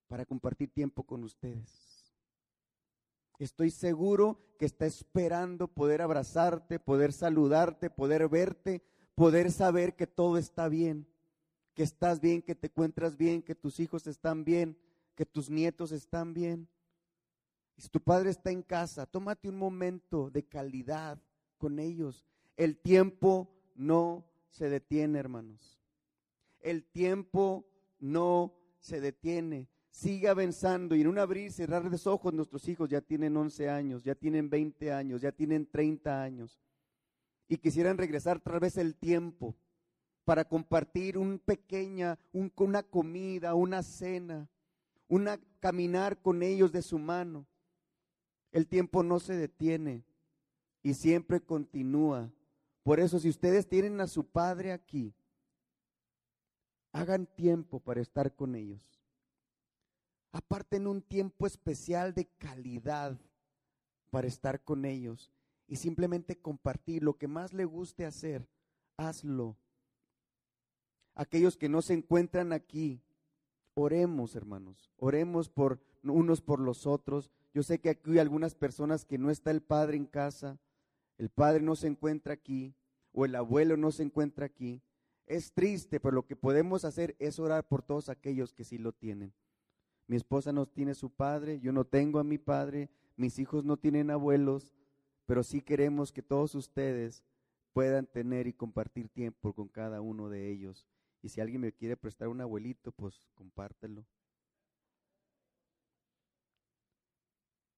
para 0.07 0.23
compartir 0.23 0.69
tiempo 0.69 1.01
con 1.01 1.23
ustedes. 1.23 1.92
Estoy 3.39 3.71
seguro 3.71 4.39
que 4.57 4.65
está 4.65 4.85
esperando 4.85 5.67
poder 5.67 6.01
abrazarte, 6.01 6.79
poder 6.79 7.11
saludarte, 7.11 7.89
poder 7.89 8.29
verte, 8.29 8.83
poder 9.15 9.51
saber 9.51 9.95
que 9.95 10.07
todo 10.07 10.37
está 10.37 10.69
bien, 10.69 11.07
que 11.73 11.83
estás 11.83 12.19
bien, 12.19 12.41
que 12.41 12.55
te 12.55 12.67
encuentras 12.67 13.17
bien, 13.17 13.41
que 13.41 13.55
tus 13.55 13.79
hijos 13.79 14.07
están 14.07 14.43
bien, 14.43 14.77
que 15.15 15.25
tus 15.25 15.49
nietos 15.49 15.91
están 15.91 16.33
bien. 16.33 16.67
si 17.77 17.89
tu 17.89 17.99
padre 17.99 18.29
está 18.29 18.51
en 18.51 18.61
casa, 18.61 19.05
tómate 19.07 19.49
un 19.49 19.57
momento 19.57 20.29
de 20.29 20.43
calidad 20.43 21.19
con 21.57 21.79
ellos. 21.79 22.23
El 22.55 22.77
tiempo 22.77 23.49
no 23.75 24.25
se 24.49 24.69
detiene, 24.69 25.17
hermanos. 25.17 25.81
El 26.59 26.85
tiempo 26.85 27.65
no 27.99 28.53
se 28.79 29.01
detiene 29.01 29.67
sigue 29.93 30.27
avanzando 30.27 30.95
y 30.95 31.01
en 31.01 31.07
un 31.07 31.19
abrir 31.19 31.47
y 31.47 31.51
cerrar 31.51 31.87
de 31.87 32.09
ojos 32.09 32.33
nuestros 32.33 32.67
hijos 32.67 32.89
ya 32.89 32.99
tienen 32.99 33.37
11 33.37 33.69
años, 33.69 34.03
ya 34.03 34.15
tienen 34.15 34.49
20 34.49 34.91
años, 34.91 35.21
ya 35.21 35.31
tienen 35.31 35.67
30 35.67 36.23
años 36.23 36.59
y 37.47 37.57
quisieran 37.57 37.99
regresar 37.99 38.37
otra 38.37 38.57
vez 38.57 38.77
el 38.77 38.95
tiempo 38.95 39.55
para 40.25 40.45
compartir 40.45 41.15
un 41.15 41.37
pequeña, 41.37 42.17
una 42.31 42.81
comida, 42.81 43.53
una 43.53 43.83
cena, 43.83 44.49
una 45.07 45.39
caminar 45.59 46.19
con 46.19 46.41
ellos 46.41 46.71
de 46.71 46.81
su 46.81 46.97
mano. 46.97 47.45
El 48.51 48.67
tiempo 48.67 49.03
no 49.03 49.19
se 49.19 49.35
detiene 49.35 50.03
y 50.81 50.95
siempre 50.95 51.39
continúa. 51.39 52.31
Por 52.81 52.99
eso 52.99 53.19
si 53.19 53.29
ustedes 53.29 53.67
tienen 53.67 54.01
a 54.01 54.07
su 54.07 54.25
padre 54.25 54.71
aquí, 54.71 55.13
hagan 56.93 57.27
tiempo 57.27 57.79
para 57.79 58.01
estar 58.01 58.33
con 58.35 58.55
ellos 58.55 58.92
aparten 60.33 60.87
un 60.87 61.01
tiempo 61.01 61.47
especial 61.47 62.13
de 62.13 62.25
calidad 62.25 63.17
para 64.09 64.27
estar 64.27 64.63
con 64.63 64.83
ellos 64.83 65.31
y 65.67 65.77
simplemente 65.77 66.39
compartir 66.39 67.03
lo 67.03 67.17
que 67.17 67.27
más 67.27 67.53
le 67.53 67.65
guste 67.65 68.05
hacer, 68.05 68.49
hazlo. 68.97 69.55
Aquellos 71.15 71.55
que 71.55 71.69
no 71.69 71.81
se 71.83 71.93
encuentran 71.93 72.51
aquí, 72.51 72.99
oremos, 73.75 74.35
hermanos, 74.35 74.91
oremos 74.97 75.49
por 75.49 75.79
unos 76.03 76.41
por 76.41 76.59
los 76.59 76.87
otros. 76.87 77.31
Yo 77.53 77.61
sé 77.61 77.79
que 77.79 77.91
aquí 77.91 78.11
hay 78.11 78.19
algunas 78.19 78.55
personas 78.55 79.05
que 79.05 79.19
no 79.19 79.29
está 79.29 79.51
el 79.51 79.61
padre 79.61 79.97
en 79.97 80.07
casa, 80.07 80.59
el 81.19 81.29
padre 81.29 81.61
no 81.61 81.75
se 81.75 81.87
encuentra 81.87 82.33
aquí 82.33 82.73
o 83.13 83.25
el 83.25 83.35
abuelo 83.35 83.77
no 83.77 83.91
se 83.91 84.01
encuentra 84.01 84.47
aquí. 84.47 84.81
Es 85.27 85.53
triste, 85.53 85.99
pero 85.99 86.15
lo 86.15 86.25
que 86.25 86.35
podemos 86.35 86.85
hacer 86.85 87.15
es 87.19 87.39
orar 87.39 87.67
por 87.67 87.83
todos 87.83 88.09
aquellos 88.09 88.51
que 88.51 88.63
sí 88.63 88.79
lo 88.79 88.93
tienen. 88.93 89.31
Mi 90.13 90.17
esposa 90.17 90.51
no 90.51 90.67
tiene 90.67 90.93
su 90.93 91.09
padre, 91.09 91.59
yo 91.59 91.71
no 91.71 91.85
tengo 91.85 92.19
a 92.19 92.23
mi 92.23 92.37
padre, 92.37 92.91
mis 93.15 93.39
hijos 93.39 93.65
no 93.65 93.77
tienen 93.77 94.11
abuelos, 94.11 94.71
pero 95.25 95.41
sí 95.41 95.59
queremos 95.59 96.11
que 96.11 96.21
todos 96.21 96.53
ustedes 96.53 97.23
puedan 97.73 98.05
tener 98.05 98.45
y 98.45 98.53
compartir 98.53 99.09
tiempo 99.09 99.53
con 99.53 99.69
cada 99.69 100.01
uno 100.01 100.29
de 100.29 100.51
ellos. 100.51 100.85
Y 101.23 101.29
si 101.29 101.41
alguien 101.41 101.61
me 101.61 101.71
quiere 101.71 101.97
prestar 101.97 102.27
un 102.27 102.41
abuelito, 102.41 102.91
pues 102.91 103.27
compártelo. 103.33 104.05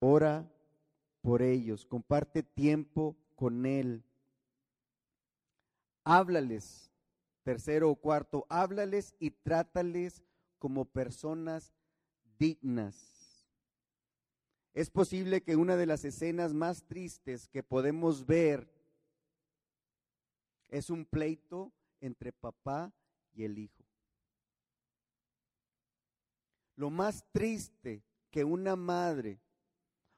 ora 0.01 0.45
por 1.21 1.41
ellos, 1.41 1.85
comparte 1.85 2.43
tiempo 2.43 3.15
con 3.37 3.65
Él. 3.65 4.03
Háblales, 6.03 6.91
tercero 7.43 7.89
o 7.89 7.95
cuarto, 7.95 8.45
háblales 8.49 9.15
y 9.19 9.31
trátales 9.31 10.21
como 10.59 10.83
personas 10.83 11.71
dignas. 12.37 13.15
Es 14.73 14.89
posible 14.89 15.41
que 15.41 15.55
una 15.55 15.77
de 15.77 15.85
las 15.85 16.03
escenas 16.03 16.53
más 16.53 16.83
tristes 16.83 17.47
que 17.47 17.63
podemos 17.63 18.25
ver 18.25 18.69
es 20.69 20.89
un 20.89 21.05
pleito 21.05 21.71
entre 22.01 22.33
papá 22.33 22.93
y 23.33 23.43
el 23.43 23.57
hijo. 23.57 23.85
Lo 26.75 26.89
más 26.89 27.23
triste 27.31 28.03
que 28.29 28.43
una 28.43 28.75
madre 28.75 29.39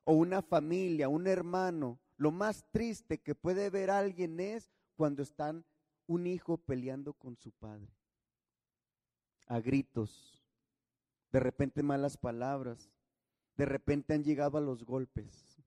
o 0.03 0.13
una 0.13 0.41
familia, 0.41 1.07
un 1.07 1.27
hermano, 1.27 1.99
lo 2.17 2.31
más 2.31 2.65
triste 2.71 3.19
que 3.19 3.35
puede 3.35 3.69
ver 3.69 3.91
alguien 3.91 4.39
es 4.39 4.71
cuando 4.95 5.21
están 5.21 5.63
un 6.07 6.25
hijo 6.25 6.57
peleando 6.57 7.13
con 7.13 7.35
su 7.35 7.51
padre. 7.51 7.93
A 9.45 9.59
gritos, 9.59 10.43
de 11.37 11.43
repente 11.43 11.83
malas 11.83 12.17
palabras, 12.17 12.89
de 13.57 13.65
repente 13.65 14.15
han 14.15 14.23
llegado 14.23 14.57
a 14.57 14.61
los 14.61 14.83
golpes. 14.83 15.61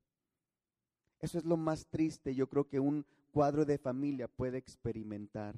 Eso 1.20 1.38
es 1.38 1.44
lo 1.44 1.56
más 1.56 1.86
triste, 1.86 2.34
yo 2.34 2.48
creo 2.48 2.66
que 2.66 2.80
un 2.80 3.06
cuadro 3.30 3.64
de 3.64 3.78
familia 3.78 4.26
puede 4.26 4.58
experimentar. 4.58 5.54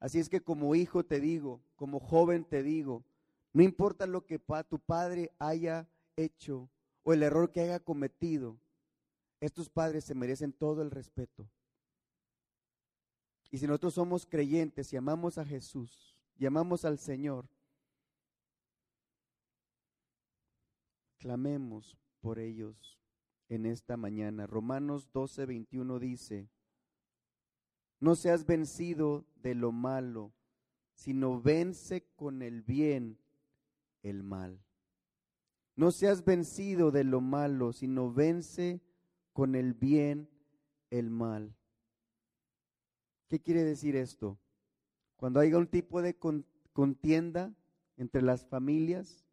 Así 0.00 0.18
es 0.18 0.28
que 0.28 0.40
como 0.40 0.74
hijo 0.74 1.04
te 1.04 1.20
digo, 1.20 1.62
como 1.76 2.00
joven 2.00 2.44
te 2.44 2.64
digo, 2.64 3.04
no 3.52 3.62
importa 3.62 4.04
lo 4.08 4.26
que 4.26 4.40
tu 4.68 4.80
padre 4.80 5.30
haya 5.38 5.88
hecho 6.16 6.68
o 7.04 7.12
el 7.12 7.22
error 7.22 7.52
que 7.52 7.60
haya 7.60 7.78
cometido, 7.78 8.58
estos 9.38 9.70
padres 9.70 10.02
se 10.02 10.16
merecen 10.16 10.52
todo 10.52 10.82
el 10.82 10.90
respeto. 10.90 11.48
Y 13.52 13.58
si 13.58 13.68
nosotros 13.68 13.94
somos 13.94 14.26
creyentes 14.26 14.92
y 14.92 14.96
amamos 14.96 15.38
a 15.38 15.44
Jesús 15.44 16.18
y 16.36 16.46
amamos 16.46 16.84
al 16.84 16.98
Señor, 16.98 17.46
clamemos 21.22 21.96
por 22.20 22.40
ellos 22.40 22.98
en 23.48 23.64
esta 23.64 23.96
mañana. 23.96 24.48
Romanos 24.48 25.08
12, 25.12 25.46
21 25.46 26.00
dice, 26.00 26.48
no 28.00 28.16
seas 28.16 28.44
vencido 28.44 29.24
de 29.36 29.54
lo 29.54 29.70
malo, 29.70 30.32
sino 30.94 31.40
vence 31.40 32.04
con 32.16 32.42
el 32.42 32.62
bien 32.62 33.18
el 34.02 34.24
mal. 34.24 34.60
No 35.76 35.92
seas 35.92 36.24
vencido 36.24 36.90
de 36.90 37.04
lo 37.04 37.20
malo, 37.20 37.72
sino 37.72 38.12
vence 38.12 38.82
con 39.32 39.54
el 39.54 39.74
bien 39.74 40.28
el 40.90 41.08
mal. 41.08 41.54
¿Qué 43.28 43.40
quiere 43.40 43.62
decir 43.62 43.94
esto? 43.94 44.40
Cuando 45.16 45.38
haya 45.38 45.56
un 45.56 45.68
tipo 45.68 46.02
de 46.02 46.18
contienda 46.72 47.54
entre 47.96 48.22
las 48.22 48.44
familias, 48.44 49.24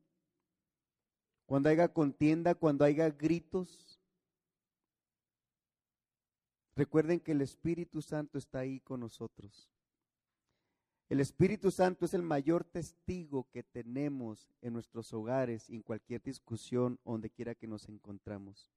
cuando 1.50 1.68
haya 1.68 1.88
contienda, 1.88 2.54
cuando 2.54 2.86
haya 2.86 3.10
gritos, 3.10 4.00
Recuerden 6.76 7.20
que 7.20 7.34
el 7.34 7.42
Espíritu 7.42 8.02
Santo 8.02 8.38
está 8.38 8.60
ahí 8.60 8.80
con 8.80 9.02
nosotros. 9.02 9.70
El 11.10 11.20
Espíritu 11.20 11.72
Santo 11.72 12.06
es 12.06 12.14
el 12.14 12.22
mayor 12.22 12.64
testigo 12.64 13.50
que 13.52 13.64
tenemos 13.64 14.50
en 14.62 14.72
nuestros 14.72 15.12
hogares 15.12 15.70
en 15.70 15.82
cualquier 15.82 16.22
discusión 16.22 16.98
donde 17.04 17.30
quiera 17.32 17.54
que 17.54 17.68
nos 17.68 17.90
encontramos. 17.90 18.72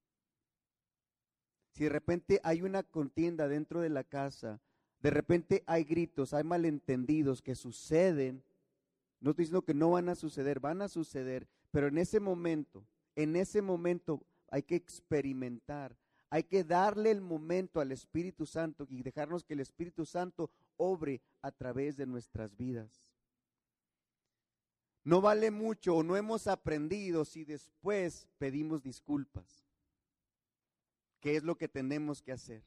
Si 1.71 1.85
de 1.85 1.91
repente 1.91 2.41
hay 2.43 2.61
una 2.61 2.83
contienda 2.83 3.47
dentro 3.47 3.79
de 3.79 3.89
la 3.89 4.03
casa, 4.03 4.59
de 4.99 5.09
repente 5.09 5.63
hay 5.65 5.85
gritos, 5.85 6.33
hay 6.33 6.43
malentendidos 6.43 7.41
que 7.41 7.55
suceden, 7.55 8.43
no 9.21 9.29
estoy 9.29 9.43
diciendo 9.43 9.63
que 9.63 9.73
no 9.73 9.91
van 9.91 10.09
a 10.09 10.15
suceder, 10.15 10.59
van 10.59 10.81
a 10.81 10.89
suceder, 10.89 11.47
pero 11.73 11.87
en 11.87 11.97
ese 11.97 12.21
momento, 12.21 12.87
en 13.15 13.35
ese 13.35 13.61
momento 13.61 14.25
hay 14.49 14.63
que 14.63 14.75
experimentar 14.75 15.97
hay 16.33 16.45
que 16.45 16.63
darle 16.63 17.11
el 17.11 17.21
momento 17.21 17.79
al 17.79 17.91
Espíritu 17.91 18.47
Santo 18.47 18.87
y 18.89 19.03
dejarnos 19.03 19.43
que 19.43 19.53
el 19.53 19.59
Espíritu 19.59 20.03
Santo 20.03 20.49
obre 20.77 21.21
a 21.43 21.51
través 21.51 21.95
de 21.95 22.07
nuestras 22.07 22.57
vidas. 22.57 23.07
No 25.03 25.21
vale 25.21 25.51
mucho 25.51 25.95
o 25.95 26.01
no 26.01 26.17
hemos 26.17 26.47
aprendido 26.47 27.23
si 27.23 27.45
después 27.45 28.27
pedimos 28.39 28.81
disculpas. 28.81 29.63
¿Qué 31.19 31.35
es 31.35 31.43
lo 31.43 31.55
que 31.55 31.67
tenemos 31.67 32.23
que 32.23 32.31
hacer? 32.31 32.63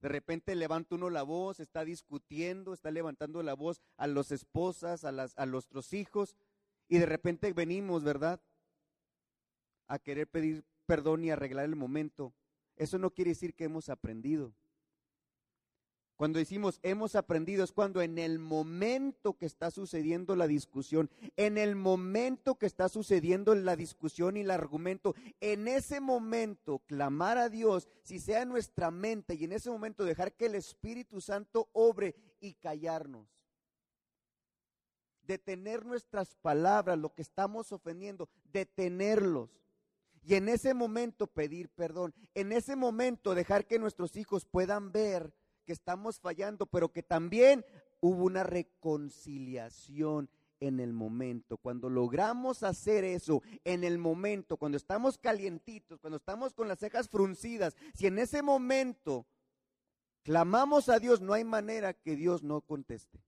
De 0.00 0.08
repente 0.08 0.54
levanta 0.54 0.94
uno 0.94 1.10
la 1.10 1.24
voz, 1.24 1.60
está 1.60 1.84
discutiendo, 1.84 2.72
está 2.72 2.90
levantando 2.90 3.42
la 3.42 3.52
voz 3.52 3.82
a 3.98 4.06
las 4.06 4.32
esposas, 4.32 5.04
a, 5.04 5.12
las, 5.12 5.34
a 5.36 5.44
nuestros 5.44 5.92
hijos, 5.92 6.34
y 6.90 6.98
de 6.98 7.06
repente 7.06 7.52
venimos, 7.52 8.02
¿verdad? 8.02 8.40
A 9.86 9.98
querer 10.00 10.26
pedir 10.26 10.64
perdón 10.86 11.24
y 11.24 11.30
arreglar 11.30 11.64
el 11.64 11.76
momento, 11.76 12.34
eso 12.76 12.98
no 12.98 13.10
quiere 13.10 13.30
decir 13.30 13.54
que 13.54 13.64
hemos 13.64 13.88
aprendido. 13.88 14.52
Cuando 16.16 16.38
decimos 16.38 16.80
hemos 16.82 17.14
aprendido 17.14 17.64
es 17.64 17.72
cuando 17.72 18.02
en 18.02 18.18
el 18.18 18.40
momento 18.40 19.38
que 19.38 19.46
está 19.46 19.70
sucediendo 19.70 20.34
la 20.34 20.48
discusión, 20.48 21.08
en 21.36 21.56
el 21.56 21.76
momento 21.76 22.56
que 22.56 22.66
está 22.66 22.88
sucediendo 22.88 23.54
la 23.54 23.76
discusión 23.76 24.36
y 24.36 24.40
el 24.40 24.50
argumento, 24.50 25.14
en 25.40 25.68
ese 25.68 26.00
momento 26.00 26.80
clamar 26.80 27.38
a 27.38 27.48
Dios, 27.48 27.88
si 28.02 28.18
sea 28.18 28.42
en 28.42 28.48
nuestra 28.48 28.90
mente 28.90 29.34
y 29.34 29.44
en 29.44 29.52
ese 29.52 29.70
momento 29.70 30.04
dejar 30.04 30.34
que 30.34 30.46
el 30.46 30.56
Espíritu 30.56 31.20
Santo 31.20 31.70
obre 31.72 32.16
y 32.40 32.54
callarnos. 32.54 33.39
Detener 35.30 35.86
nuestras 35.86 36.34
palabras, 36.34 36.98
lo 36.98 37.14
que 37.14 37.22
estamos 37.22 37.70
ofendiendo, 37.70 38.28
detenerlos. 38.52 39.48
Y 40.24 40.34
en 40.34 40.48
ese 40.48 40.74
momento 40.74 41.28
pedir 41.28 41.68
perdón, 41.68 42.12
en 42.34 42.50
ese 42.50 42.74
momento 42.74 43.36
dejar 43.36 43.64
que 43.64 43.78
nuestros 43.78 44.16
hijos 44.16 44.44
puedan 44.44 44.90
ver 44.90 45.32
que 45.64 45.72
estamos 45.72 46.18
fallando, 46.18 46.66
pero 46.66 46.88
que 46.88 47.04
también 47.04 47.64
hubo 48.00 48.24
una 48.24 48.42
reconciliación 48.42 50.28
en 50.58 50.80
el 50.80 50.92
momento. 50.92 51.58
Cuando 51.58 51.88
logramos 51.88 52.64
hacer 52.64 53.04
eso, 53.04 53.40
en 53.62 53.84
el 53.84 53.98
momento, 53.98 54.56
cuando 54.56 54.78
estamos 54.78 55.16
calientitos, 55.16 56.00
cuando 56.00 56.16
estamos 56.16 56.54
con 56.54 56.66
las 56.66 56.80
cejas 56.80 57.08
fruncidas, 57.08 57.76
si 57.94 58.08
en 58.08 58.18
ese 58.18 58.42
momento 58.42 59.28
clamamos 60.24 60.88
a 60.88 60.98
Dios, 60.98 61.20
no 61.20 61.34
hay 61.34 61.44
manera 61.44 61.94
que 61.94 62.16
Dios 62.16 62.42
no 62.42 62.62
conteste. 62.62 63.20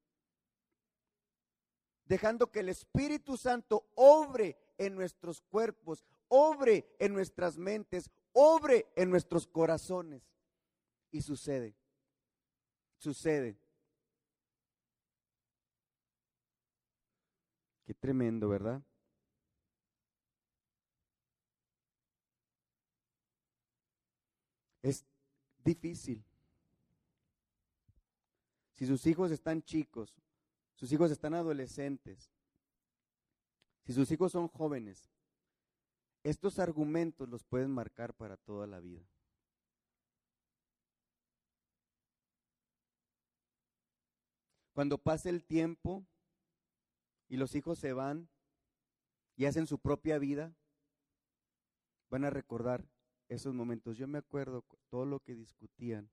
Dejando 2.04 2.50
que 2.50 2.60
el 2.60 2.68
Espíritu 2.68 3.36
Santo 3.36 3.86
obre 3.94 4.56
en 4.78 4.94
nuestros 4.94 5.40
cuerpos, 5.42 6.04
obre 6.28 6.94
en 6.98 7.12
nuestras 7.12 7.56
mentes, 7.56 8.10
obre 8.32 8.86
en 8.96 9.10
nuestros 9.10 9.46
corazones. 9.46 10.22
Y 11.10 11.20
sucede, 11.22 11.74
sucede. 12.96 13.58
Qué 17.84 17.94
tremendo, 17.94 18.48
¿verdad? 18.48 18.82
Es 24.82 25.04
difícil. 25.64 26.24
Si 28.74 28.86
sus 28.86 29.06
hijos 29.06 29.30
están 29.30 29.62
chicos, 29.62 30.12
sus 30.82 30.90
hijos 30.90 31.12
están 31.12 31.32
adolescentes, 31.34 32.32
si 33.84 33.92
sus 33.92 34.10
hijos 34.10 34.32
son 34.32 34.48
jóvenes, 34.48 35.12
estos 36.24 36.58
argumentos 36.58 37.28
los 37.28 37.44
pueden 37.44 37.70
marcar 37.70 38.14
para 38.14 38.36
toda 38.36 38.66
la 38.66 38.80
vida. 38.80 39.08
Cuando 44.72 44.98
pase 44.98 45.28
el 45.28 45.44
tiempo 45.44 46.04
y 47.28 47.36
los 47.36 47.54
hijos 47.54 47.78
se 47.78 47.92
van 47.92 48.28
y 49.36 49.44
hacen 49.44 49.68
su 49.68 49.78
propia 49.78 50.18
vida, 50.18 50.52
van 52.10 52.24
a 52.24 52.30
recordar 52.30 52.84
esos 53.28 53.54
momentos. 53.54 53.96
Yo 53.98 54.08
me 54.08 54.18
acuerdo 54.18 54.64
todo 54.90 55.06
lo 55.06 55.20
que 55.20 55.36
discutían 55.36 56.10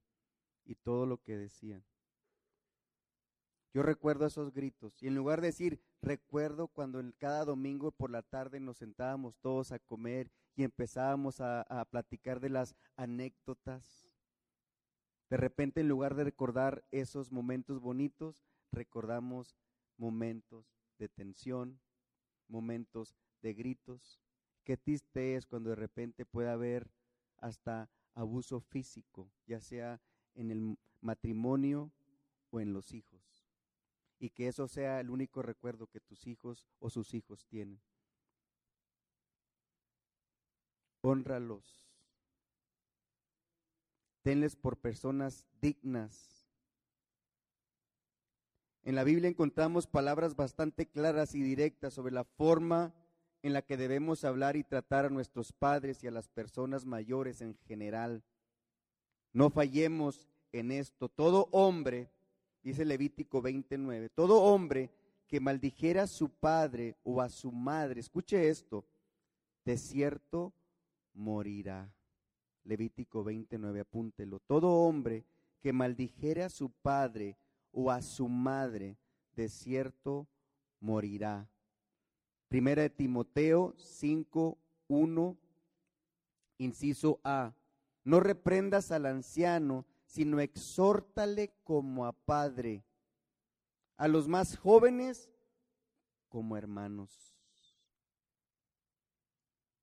y 0.64 0.76
todo 0.76 1.08
lo 1.08 1.18
que 1.18 1.38
decían. 1.38 1.84
Yo 3.72 3.84
recuerdo 3.84 4.26
esos 4.26 4.52
gritos 4.52 5.02
y 5.02 5.08
en 5.08 5.16
lugar 5.16 5.42
de 5.42 5.48
decir, 5.48 5.80
recuerdo 6.02 6.68
cuando 6.68 7.02
cada 7.20 7.46
domingo 7.46 7.92
por 7.92 8.10
la 8.10 8.24
tarde 8.24 8.60
nos 8.60 8.78
sentábamos 8.78 9.38
todos 9.42 9.72
a 9.72 9.80
comer 9.80 10.32
y 10.56 10.64
empezábamos 10.64 11.40
a, 11.40 11.88
platicar 11.92 12.40
de 12.40 12.50
las 12.50 12.76
anécdotas. 12.96 14.08
De 15.30 15.38
repente 15.38 15.82
en 15.82 15.88
lugar 15.88 16.16
de 16.16 16.24
recordar 16.24 16.84
esos 16.90 17.32
momentos 17.32 17.80
bonitos, 17.80 18.44
recordamos 18.72 19.56
momentos 19.98 20.74
de 20.98 21.08
tensión, 21.08 21.80
momentos 22.48 23.16
de 23.44 23.54
gritos, 23.54 24.20
qué 24.64 24.78
triste 24.78 25.36
es 25.36 25.46
cuando 25.46 25.70
de 25.70 25.76
repente 25.76 26.26
puede 26.26 26.50
haber 26.50 26.90
hasta 27.38 27.90
abuso 28.16 28.60
físico, 28.60 29.32
ya 29.46 29.62
sea 29.62 30.02
en 30.34 30.52
el 30.52 30.78
matrimonio 31.02 31.92
o 32.50 32.60
en 32.60 32.74
los 32.74 32.92
hijos. 32.94 33.09
Y 34.20 34.30
que 34.32 34.48
eso 34.48 34.68
sea 34.68 35.00
el 35.00 35.10
único 35.10 35.42
recuerdo 35.42 35.88
que 35.88 36.02
tus 36.02 36.28
hijos 36.28 36.68
o 36.80 36.90
sus 36.90 37.14
hijos 37.14 37.46
tienen. 37.46 37.80
Honralos. 41.02 41.86
Tenles 44.22 44.58
por 44.58 44.78
personas 44.78 45.46
dignas. 45.62 46.46
En 48.84 48.96
la 48.96 49.04
Biblia 49.04 49.30
encontramos 49.30 49.88
palabras 49.88 50.36
bastante 50.36 50.86
claras 50.86 51.36
y 51.36 51.42
directas 51.42 51.94
sobre 51.94 52.14
la 52.14 52.24
forma 52.24 52.94
en 53.42 53.54
la 53.54 53.62
que 53.62 53.78
debemos 53.78 54.26
hablar 54.26 54.56
y 54.56 54.64
tratar 54.64 55.06
a 55.06 55.10
nuestros 55.10 55.54
padres 55.54 56.04
y 56.04 56.08
a 56.08 56.12
las 56.12 56.28
personas 56.28 56.86
mayores 56.86 57.42
en 57.42 57.56
general. 57.68 58.24
No 59.32 59.50
fallemos 59.50 60.28
en 60.52 60.72
esto. 60.72 61.08
Todo 61.10 61.48
hombre, 61.52 62.10
dice 62.64 62.86
Levítico 62.86 63.42
29, 63.42 64.10
todo 64.10 64.42
hombre 64.42 64.92
que 65.28 65.40
maldijera 65.40 66.04
a 66.04 66.08
su 66.08 66.30
padre 66.30 66.98
o 67.04 67.22
a 67.22 67.30
su 67.30 67.52
madre, 67.52 68.00
escuche 68.00 68.50
esto, 68.50 68.86
de 69.64 69.78
cierto 69.78 70.54
morirá. 71.14 71.94
Levítico 72.64 73.24
29, 73.24 73.80
apúntelo. 73.80 74.40
Todo 74.40 74.70
hombre 74.70 75.26
que 75.62 75.74
maldijere 75.74 76.44
a 76.44 76.50
su 76.50 76.70
padre 76.70 77.38
o 77.72 77.92
a 77.92 78.02
su 78.02 78.28
madre, 78.28 78.98
de 79.36 79.50
cierto 79.50 80.28
morirá. 80.80 81.48
Primera 82.48 82.82
de 82.82 82.90
Timoteo 82.90 83.76
5, 83.78 84.58
1, 84.88 85.38
inciso 86.58 87.20
A. 87.24 87.54
No 88.04 88.20
reprendas 88.20 88.92
al 88.92 89.06
anciano, 89.06 89.86
sino 90.10 90.40
exhórtale 90.40 91.54
como 91.64 92.08
a 92.08 92.14
padre. 92.14 92.84
A 93.96 94.08
los 94.08 94.28
más 94.28 94.58
jóvenes 94.58 95.30
como 96.30 96.58
hermanos. 96.58 97.36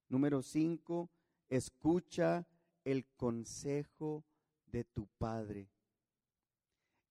Número 0.08 0.42
5. 0.42 1.08
Escucha 1.48 2.44
el 2.84 3.06
consejo 3.16 4.24
de 4.66 4.82
tu 4.82 5.06
padre. 5.18 5.70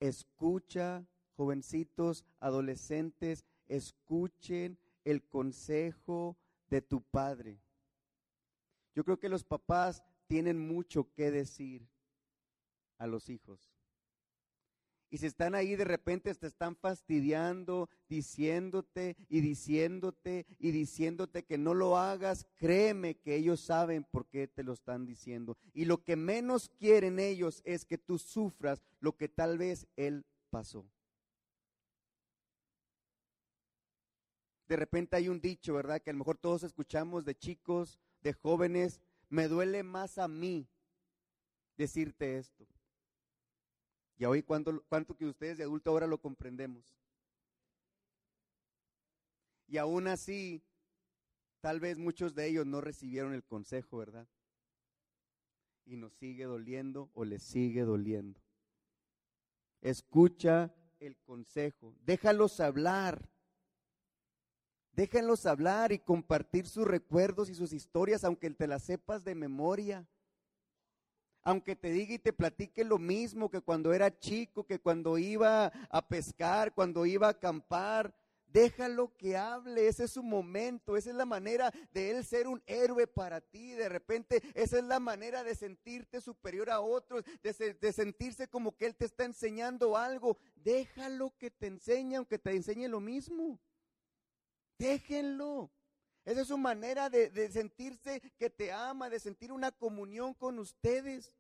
Escucha, 0.02 1.08
jovencitos, 1.38 2.26
adolescentes, 2.42 3.46
escuchen 3.70 4.78
el 5.06 5.24
consejo 5.24 6.36
de 6.70 6.82
tu 6.82 7.02
padre. 7.02 7.62
Yo 8.94 9.06
creo 9.06 9.20
que 9.20 9.30
los 9.30 9.46
papás 9.46 10.04
tienen 10.28 10.60
mucho 10.60 11.14
que 11.14 11.32
decir 11.32 11.88
a 12.98 13.08
los 13.08 13.30
hijos. 13.30 13.72
Y 15.10 15.18
si 15.18 15.28
están 15.28 15.56
ahí 15.56 15.76
de 15.76 15.86
repente 15.86 16.34
te 16.36 16.48
están 16.48 16.76
fastidiando, 16.76 17.90
diciéndote 18.10 19.16
y 19.30 19.40
diciéndote 19.40 20.46
y 20.60 20.72
diciéndote 20.72 21.44
que 21.44 21.58
no 21.58 21.74
lo 21.74 21.98
hagas, 21.98 22.46
créeme 22.58 23.16
que 23.16 23.36
ellos 23.36 23.62
saben 23.62 24.04
por 24.04 24.26
qué 24.28 24.48
te 24.48 24.64
lo 24.64 24.74
están 24.74 25.06
diciendo. 25.06 25.58
Y 25.74 25.86
lo 25.86 26.04
que 26.04 26.16
menos 26.16 26.70
quieren 26.70 27.20
ellos 27.20 27.62
es 27.66 27.86
que 27.86 27.98
tú 27.98 28.18
sufras 28.18 28.82
lo 29.00 29.16
que 29.16 29.30
tal 29.30 29.58
vez 29.58 29.88
él 29.96 30.26
pasó. 30.50 30.86
De 34.68 34.76
repente 34.76 35.16
hay 35.16 35.30
un 35.30 35.40
dicho, 35.40 35.76
¿verdad? 35.76 36.02
Que 36.02 36.10
a 36.10 36.14
lo 36.14 36.20
mejor 36.20 36.38
todos 36.38 36.64
escuchamos 36.64 37.24
de 37.24 37.38
chicos, 37.38 38.00
de 38.22 38.34
jóvenes, 38.34 39.00
me 39.30 39.48
duele 39.48 39.84
más 39.84 40.18
a 40.18 40.28
mí 40.28 40.68
decirte 41.78 42.38
esto. 42.38 42.66
Y 44.18 44.26
hoy, 44.26 44.44
¿cuánto, 44.44 44.84
cuánto 44.88 45.16
que 45.16 45.26
ustedes 45.26 45.58
de 45.58 45.64
adulto 45.64 45.90
ahora 45.90 46.08
lo 46.08 46.20
comprendemos? 46.20 46.96
Y 49.68 49.78
aún 49.78 50.08
así, 50.08 50.64
tal 51.60 51.80
vez 51.80 51.98
muchos 51.98 52.36
de 52.36 52.48
ellos 52.48 52.66
no 52.66 52.82
recibieron 52.82 53.34
el 53.34 53.44
consejo, 53.44 53.98
¿verdad? 53.98 54.28
Y 55.86 55.98
nos 55.98 56.14
sigue 56.14 56.46
doliendo 56.46 57.10
o 57.14 57.26
les 57.26 57.44
sigue 57.44 57.82
doliendo. 57.82 58.40
Escucha 59.82 60.74
el 61.00 61.18
consejo, 61.18 61.96
déjalos 62.06 62.60
hablar. 62.60 63.30
Déjenlos 64.94 65.46
hablar 65.46 65.92
y 65.92 66.00
compartir 66.00 66.68
sus 66.68 66.88
recuerdos 66.88 67.50
y 67.50 67.56
sus 67.56 67.74
historias, 67.74 68.24
aunque 68.24 68.50
te 68.52 68.66
las 68.66 68.84
sepas 68.84 69.26
de 69.26 69.36
memoria. 69.36 70.08
Aunque 71.46 71.76
te 71.76 71.92
diga 71.92 72.16
y 72.16 72.20
te 72.20 72.34
platique 72.34 72.84
lo 72.84 72.98
mismo 72.98 73.52
que 73.52 73.62
cuando 73.62 73.94
era 73.94 74.20
chico, 74.20 74.66
que 74.66 74.80
cuando 74.80 75.20
iba 75.20 75.68
a 75.90 76.08
pescar, 76.08 76.74
cuando 76.74 77.06
iba 77.06 77.28
a 77.28 77.32
acampar. 77.32 78.14
Déjalo 78.48 79.16
que 79.16 79.38
hable, 79.38 79.88
ese 79.88 80.06
es 80.06 80.12
su 80.12 80.24
momento, 80.24 80.98
esa 80.98 81.12
es 81.12 81.16
la 81.16 81.26
manera 81.26 81.72
de 81.92 82.10
él 82.10 82.26
ser 82.26 82.48
un 82.48 82.64
héroe 82.66 83.06
para 83.06 83.42
ti. 83.42 83.74
De 83.74 83.90
repente, 83.90 84.42
esa 84.56 84.80
es 84.80 84.84
la 84.86 85.00
manera 85.00 85.44
de 85.44 85.54
sentirte 85.54 86.20
superior 86.20 86.72
a 86.72 86.80
otros, 86.80 87.24
de, 87.44 87.74
de, 87.74 87.94
sentirse 87.94 88.48
como 88.48 88.76
que 88.76 88.88
él 88.88 88.96
te 88.96 89.06
está 89.06 89.26
enseñando 89.26 89.96
algo. 89.96 90.38
Déjalo 90.56 91.36
que 91.38 91.52
te 91.52 91.68
enseñe, 91.68 92.16
aunque 92.16 92.40
te 92.40 92.56
enseñe 92.56 92.88
lo 92.88 93.02
mismo. 93.02 93.60
Déjenlo. 94.80 95.75
Esa 96.26 96.42
es 96.42 96.48
su 96.48 96.58
manera 96.58 97.08
de, 97.10 97.52
sentirse 97.52 98.20
que 98.40 98.50
te 98.50 98.72
ama, 98.72 99.10
de 99.10 99.20
sentir 99.20 99.52
una 99.52 99.72
comunión 99.72 100.34
con 100.34 100.58
ustedes. 100.58 101.32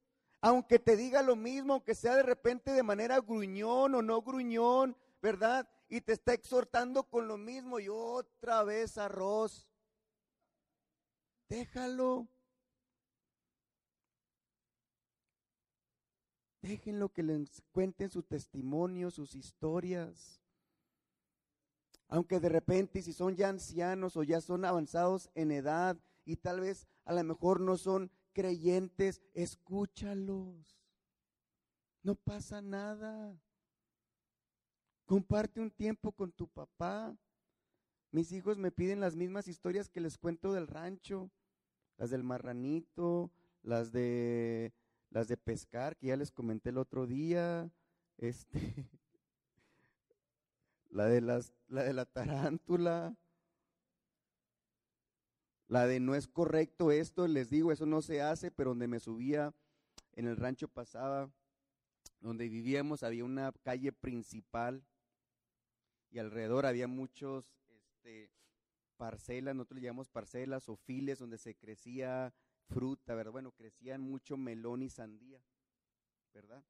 Aunque 0.41 0.77
te 0.77 0.95
diga 0.95 1.23
lo 1.23 1.35
mismo, 1.35 1.73
aunque 1.73 1.95
sea 1.95 2.15
de 2.15 2.21
repente 2.21 2.71
de 2.71 2.83
manera 2.83 3.19
gruñón 3.19 3.95
o 3.95 4.01
no 4.03 4.21
gruñón, 4.21 4.95
¿verdad? 5.23 5.67
Y 5.89 6.01
te 6.01 6.13
está 6.13 6.33
exhortando 6.33 7.03
con 7.03 7.27
lo 7.27 7.35
mismo 7.35 7.79
y 7.79 7.89
otra 7.89 8.63
vez 8.63 8.99
arroz. 8.99 9.67
Déjalo. 11.49 12.27
Déjenlo 16.61 17.09
que 17.09 17.23
les 17.23 17.61
cuenten 17.71 18.11
su 18.11 18.21
testimonio, 18.21 19.09
sus 19.09 19.33
historias. 19.33 20.44
Aunque 22.07 22.39
de 22.39 22.49
repente 22.49 23.01
si 23.01 23.13
son 23.13 23.35
ya 23.35 23.49
ancianos 23.49 24.15
o 24.15 24.23
ya 24.23 24.41
son 24.41 24.65
avanzados 24.65 25.29
en 25.33 25.51
edad 25.51 25.97
y 26.23 26.35
tal 26.37 26.59
vez 26.59 26.87
a 27.03 27.13
lo 27.13 27.23
mejor 27.23 27.59
no 27.59 27.77
son 27.77 28.11
creyentes, 28.33 29.21
escúchalos. 29.33 30.79
No 32.03 32.15
pasa 32.15 32.61
nada. 32.61 33.39
Comparte 35.05 35.59
un 35.59 35.71
tiempo 35.71 36.11
con 36.11 36.31
tu 36.31 36.47
papá. 36.47 37.15
Mis 38.11 38.31
hijos 38.31 38.57
me 38.57 38.71
piden 38.71 38.99
las 38.99 39.15
mismas 39.15 39.47
historias 39.47 39.89
que 39.89 40.01
les 40.01 40.17
cuento 40.17 40.53
del 40.53 40.67
rancho, 40.67 41.31
las 41.97 42.09
del 42.11 42.23
marranito, 42.23 43.31
las 43.61 43.91
de 43.91 44.73
las 45.09 45.27
de 45.27 45.37
pescar 45.37 45.95
que 45.95 46.07
ya 46.07 46.17
les 46.17 46.31
comenté 46.31 46.69
el 46.69 46.77
otro 46.77 47.07
día, 47.07 47.71
este 48.17 48.89
la 50.95 51.07
de, 51.07 51.19
las, 51.19 51.51
la 51.67 51.83
de 51.83 51.91
la 51.91 52.05
tarántula, 52.05 53.17
la 55.67 55.87
de 55.87 55.99
no 55.99 56.15
es 56.15 56.25
correcto 56.25 56.89
esto, 56.89 57.27
les 57.27 57.49
digo, 57.49 57.73
eso 57.73 57.85
no 57.85 58.01
se 58.01 58.21
hace, 58.21 58.49
pero 58.49 58.69
donde 58.69 58.87
me 58.87 59.01
subía 59.01 59.53
en 60.13 60.25
el 60.25 60.37
rancho 60.37 60.69
pasaba, 60.69 61.29
donde 62.21 62.47
vivíamos, 62.47 63.03
había 63.03 63.25
una 63.25 63.51
calle 63.61 63.91
principal 63.91 64.85
y 66.11 66.19
alrededor 66.19 66.65
había 66.65 66.87
muchos 66.87 67.51
este, 67.67 68.31
parcelas, 68.95 69.53
nosotros 69.53 69.81
le 69.81 69.87
llamamos 69.87 70.07
parcelas 70.07 70.69
o 70.69 70.77
files 70.77 71.19
donde 71.19 71.37
se 71.37 71.55
crecía 71.55 72.33
fruta, 72.69 73.15
¿verdad? 73.15 73.33
Bueno, 73.33 73.51
crecían 73.51 73.99
mucho 73.99 74.37
melón 74.37 74.81
y 74.81 74.89
sandía, 74.89 75.41
¿verdad? 76.33 76.63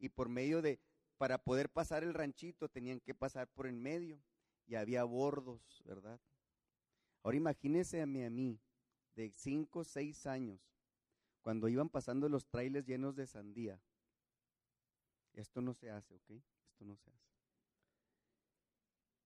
Y 0.00 0.08
por 0.08 0.28
medio 0.28 0.60
de, 0.60 0.80
para 1.20 1.36
poder 1.36 1.68
pasar 1.68 2.02
el 2.02 2.14
ranchito 2.14 2.70
tenían 2.70 2.98
que 2.98 3.14
pasar 3.14 3.46
por 3.46 3.66
en 3.66 3.78
medio 3.78 4.18
y 4.66 4.76
había 4.76 5.04
bordos, 5.04 5.82
¿verdad? 5.84 6.18
Ahora 7.22 7.36
imagínense 7.36 8.00
a 8.00 8.06
mí, 8.06 8.24
a 8.24 8.30
mí, 8.30 8.58
de 9.16 9.30
5 9.30 9.80
o 9.80 9.84
6 9.84 10.26
años, 10.26 10.62
cuando 11.42 11.68
iban 11.68 11.90
pasando 11.90 12.26
los 12.30 12.46
trailers 12.46 12.86
llenos 12.86 13.16
de 13.16 13.26
sandía. 13.26 13.78
Esto 15.34 15.60
no 15.60 15.74
se 15.74 15.90
hace, 15.90 16.14
¿ok? 16.14 16.30
Esto 16.30 16.86
no 16.86 16.96
se 16.96 17.10
hace. 17.10 17.30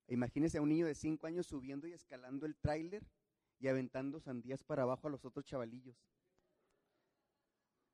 Imagínense 0.09 0.59
a 0.59 0.63
un 0.63 0.71
niño 0.71 0.87
de 0.87 0.97
5 0.97 1.29
años 1.29 1.47
subiendo 1.47 1.87
y 1.87 1.93
escalando 1.93 2.45
el 2.45 2.57
trailer 2.57 3.05
y 3.61 3.69
aventando 3.69 4.19
sandías 4.19 4.65
para 4.65 4.83
abajo 4.83 5.07
a 5.07 5.11
los 5.11 5.25
otros 5.25 5.45
chavalillos. 5.45 5.97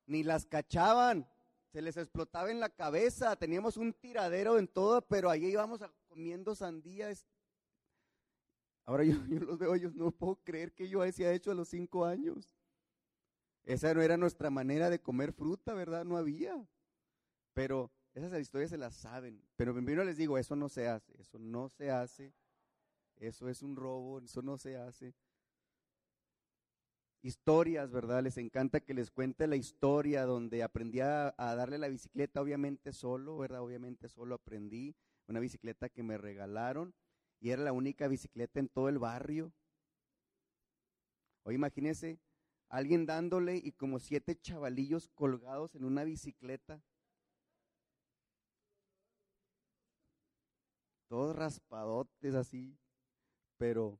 Ni 0.07 0.23
las 0.23 0.47
cachaban 0.47 1.29
se 1.71 1.81
les 1.81 1.95
explotaba 1.97 2.51
en 2.51 2.59
la 2.59 2.69
cabeza, 2.69 3.35
teníamos 3.35 3.77
un 3.77 3.93
tiradero 3.93 4.59
en 4.59 4.67
todo, 4.67 5.01
pero 5.01 5.29
ahí 5.29 5.45
íbamos 5.45 5.81
comiendo 6.07 6.53
sandías. 6.53 7.27
Ahora 8.85 9.03
yo, 9.03 9.13
yo 9.29 9.39
los 9.39 9.57
veo, 9.57 9.75
yo 9.75 9.91
no 9.91 10.11
puedo 10.11 10.35
creer 10.43 10.73
que 10.73 10.89
yo 10.89 11.01
haya 11.01 11.31
hecho 11.31 11.51
a 11.51 11.55
los 11.55 11.69
cinco 11.69 12.05
años. 12.05 12.53
Esa 13.63 13.93
no 13.93 14.01
era 14.01 14.17
nuestra 14.17 14.49
manera 14.49 14.89
de 14.89 14.99
comer 14.99 15.31
fruta, 15.31 15.73
¿verdad? 15.73 16.03
No 16.03 16.17
había. 16.17 16.67
Pero 17.53 17.91
esas 18.13 18.37
historias 18.41 18.71
se 18.71 18.77
las 18.77 18.95
saben. 18.95 19.41
Pero 19.55 19.73
primero 19.73 20.03
les 20.03 20.17
digo, 20.17 20.37
eso 20.37 20.55
no 20.55 20.67
se 20.67 20.87
hace, 20.87 21.13
eso 21.21 21.39
no 21.39 21.69
se 21.69 21.91
hace. 21.91 22.33
Eso 23.15 23.47
es 23.47 23.61
un 23.61 23.75
robo, 23.75 24.19
eso 24.19 24.41
no 24.41 24.57
se 24.57 24.75
hace. 24.75 25.13
Historias, 27.23 27.91
¿verdad? 27.91 28.23
Les 28.23 28.37
encanta 28.37 28.79
que 28.79 28.95
les 28.95 29.11
cuente 29.11 29.45
la 29.45 29.55
historia 29.55 30.25
donde 30.25 30.63
aprendí 30.63 31.01
a, 31.01 31.33
darle 31.37 31.77
la 31.77 31.87
bicicleta, 31.87 32.41
obviamente 32.41 32.93
solo, 32.93 33.37
¿verdad? 33.37 33.61
Obviamente 33.61 34.09
solo 34.09 34.35
aprendí. 34.35 34.95
Una 35.27 35.39
bicicleta 35.39 35.87
que 35.87 36.01
me 36.01 36.17
regalaron 36.17 36.95
y 37.39 37.51
era 37.51 37.61
la 37.61 37.73
única 37.73 38.07
bicicleta 38.07 38.59
en 38.59 38.69
todo 38.69 38.89
el 38.89 38.97
barrio. 38.97 39.53
O 41.43 41.51
imagínense, 41.51 42.19
alguien 42.69 43.05
dándole 43.05 43.55
y 43.57 43.71
como 43.71 43.99
siete 43.99 44.35
chavalillos 44.39 45.07
colgados 45.09 45.75
en 45.75 45.85
una 45.85 46.03
bicicleta. 46.03 46.81
Todos 51.07 51.35
raspadotes 51.35 52.33
así, 52.33 52.77
pero 53.57 53.99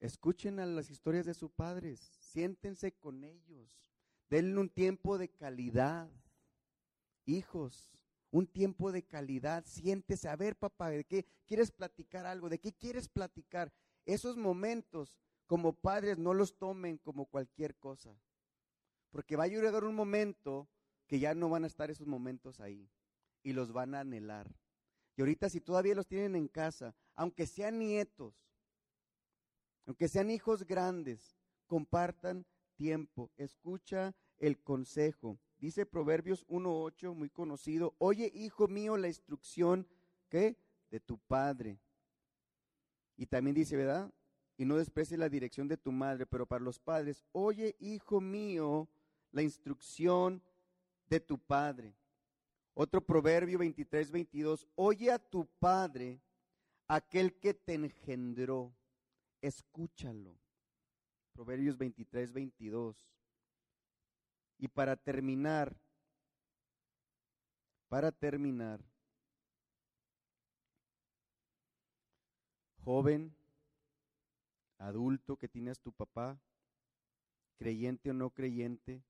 escuchen 0.00 0.58
a 0.58 0.66
las 0.66 0.90
historias 0.90 1.26
de 1.26 1.34
sus 1.34 1.50
padres, 1.50 2.00
siéntense 2.18 2.92
con 2.92 3.22
ellos, 3.24 3.80
denle 4.28 4.58
un 4.58 4.70
tiempo 4.70 5.18
de 5.18 5.28
calidad. 5.28 6.10
Hijos, 7.26 7.92
un 8.30 8.46
tiempo 8.46 8.92
de 8.92 9.02
calidad, 9.02 9.64
siéntese, 9.66 10.28
a 10.28 10.36
ver 10.36 10.56
papá, 10.56 10.90
¿de 10.90 11.04
qué 11.04 11.26
quieres 11.46 11.70
platicar 11.70 12.26
algo? 12.26 12.48
¿De 12.48 12.58
qué 12.58 12.72
quieres 12.72 13.08
platicar? 13.08 13.72
Esos 14.06 14.36
momentos 14.36 15.16
como 15.46 15.74
padres 15.74 16.16
no 16.18 16.32
los 16.32 16.56
tomen 16.56 16.98
como 16.98 17.26
cualquier 17.26 17.76
cosa, 17.76 18.16
porque 19.10 19.36
va 19.36 19.44
a 19.44 19.48
llegar 19.48 19.84
un 19.84 19.94
momento 19.94 20.68
que 21.06 21.18
ya 21.18 21.34
no 21.34 21.48
van 21.48 21.64
a 21.64 21.66
estar 21.66 21.90
esos 21.90 22.06
momentos 22.06 22.60
ahí 22.60 22.88
y 23.42 23.52
los 23.52 23.72
van 23.72 23.94
a 23.94 24.00
anhelar. 24.00 24.48
Y 25.16 25.22
ahorita 25.22 25.50
si 25.50 25.60
todavía 25.60 25.94
los 25.94 26.06
tienen 26.06 26.36
en 26.36 26.48
casa, 26.48 26.94
aunque 27.16 27.46
sean 27.46 27.80
nietos, 27.80 28.40
aunque 29.90 30.06
sean 30.06 30.30
hijos 30.30 30.64
grandes, 30.64 31.36
compartan 31.66 32.46
tiempo, 32.76 33.32
escucha 33.36 34.14
el 34.38 34.62
consejo. 34.62 35.36
Dice 35.58 35.84
Proverbios 35.84 36.46
1.8, 36.46 37.12
muy 37.12 37.28
conocido, 37.28 37.96
oye 37.98 38.30
hijo 38.32 38.68
mío 38.68 38.96
la 38.96 39.08
instrucción 39.08 39.88
¿qué? 40.28 40.56
de 40.92 41.00
tu 41.00 41.18
padre. 41.18 41.80
Y 43.16 43.26
también 43.26 43.56
dice, 43.56 43.76
¿verdad? 43.76 44.14
y 44.56 44.64
no 44.64 44.76
desprecies 44.76 45.18
la 45.18 45.28
dirección 45.28 45.66
de 45.66 45.76
tu 45.76 45.90
madre, 45.90 46.24
pero 46.24 46.46
para 46.46 46.62
los 46.62 46.78
padres, 46.78 47.24
oye, 47.32 47.74
hijo 47.80 48.20
mío, 48.20 48.88
la 49.32 49.42
instrucción 49.42 50.40
de 51.08 51.18
tu 51.18 51.36
padre. 51.36 51.96
Otro 52.74 53.04
proverbio 53.04 53.58
23, 53.58 54.08
22, 54.12 54.68
oye 54.76 55.10
a 55.10 55.18
tu 55.18 55.46
padre, 55.58 56.20
aquel 56.86 57.40
que 57.40 57.54
te 57.54 57.74
engendró, 57.74 58.72
escúchalo. 59.40 60.38
Proverbios 61.32 61.78
23, 61.78 62.32
22. 62.32 62.96
Y 64.58 64.68
para 64.68 64.96
terminar, 64.96 65.76
para 67.88 68.12
terminar, 68.12 68.84
joven, 72.84 73.34
adulto 74.78 75.36
que 75.36 75.48
tienes 75.48 75.80
tu 75.80 75.92
papá, 75.92 76.40
creyente 77.56 78.10
o 78.10 78.14
no 78.14 78.30
creyente, 78.30 79.02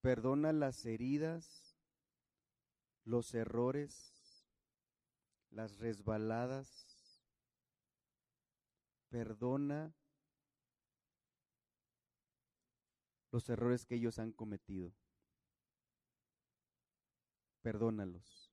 perdona 0.00 0.52
las 0.52 0.84
heridas, 0.84 1.76
los 3.04 3.34
errores, 3.34 4.46
las 5.50 5.78
resbaladas, 5.78 6.91
perdona 9.12 9.94
los 13.30 13.46
errores 13.50 13.84
que 13.84 13.96
ellos 13.96 14.18
han 14.18 14.32
cometido. 14.32 14.90
Perdónalos. 17.60 18.50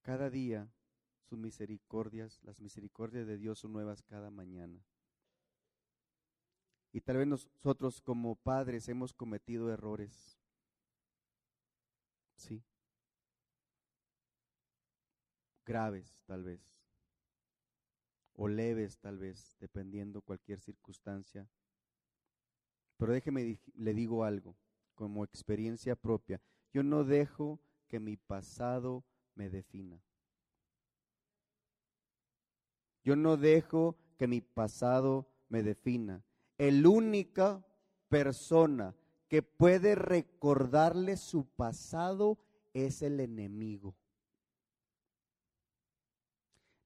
Cada 0.00 0.30
día 0.30 0.72
sus 1.28 1.38
misericordias, 1.38 2.42
las 2.42 2.58
misericordias 2.58 3.26
de 3.26 3.36
Dios 3.36 3.58
son 3.58 3.72
nuevas 3.74 4.02
cada 4.02 4.30
mañana. 4.30 4.82
Y 6.90 7.02
tal 7.02 7.18
vez 7.18 7.26
nosotros 7.26 8.00
como 8.00 8.36
padres 8.36 8.88
hemos 8.88 9.12
cometido 9.12 9.70
errores. 9.70 10.38
Sí. 12.36 12.64
Graves 15.66 16.18
tal 16.26 16.44
vez. 16.44 16.81
O 18.34 18.48
leves 18.48 18.98
tal 18.98 19.18
vez, 19.18 19.56
dependiendo 19.60 20.22
cualquier 20.22 20.60
circunstancia. 20.60 21.48
Pero 22.96 23.12
déjeme, 23.12 23.60
le 23.74 23.94
digo 23.94 24.24
algo, 24.24 24.56
como 24.94 25.24
experiencia 25.24 25.96
propia. 25.96 26.40
Yo 26.72 26.82
no 26.82 27.04
dejo 27.04 27.60
que 27.88 28.00
mi 28.00 28.16
pasado 28.16 29.04
me 29.34 29.50
defina. 29.50 30.00
Yo 33.04 33.16
no 33.16 33.36
dejo 33.36 33.96
que 34.16 34.26
mi 34.28 34.40
pasado 34.40 35.26
me 35.48 35.62
defina. 35.62 36.24
El 36.56 36.86
única 36.86 37.66
persona 38.08 38.94
que 39.28 39.42
puede 39.42 39.94
recordarle 39.94 41.16
su 41.16 41.46
pasado 41.46 42.38
es 42.72 43.02
el 43.02 43.18
enemigo. 43.20 43.96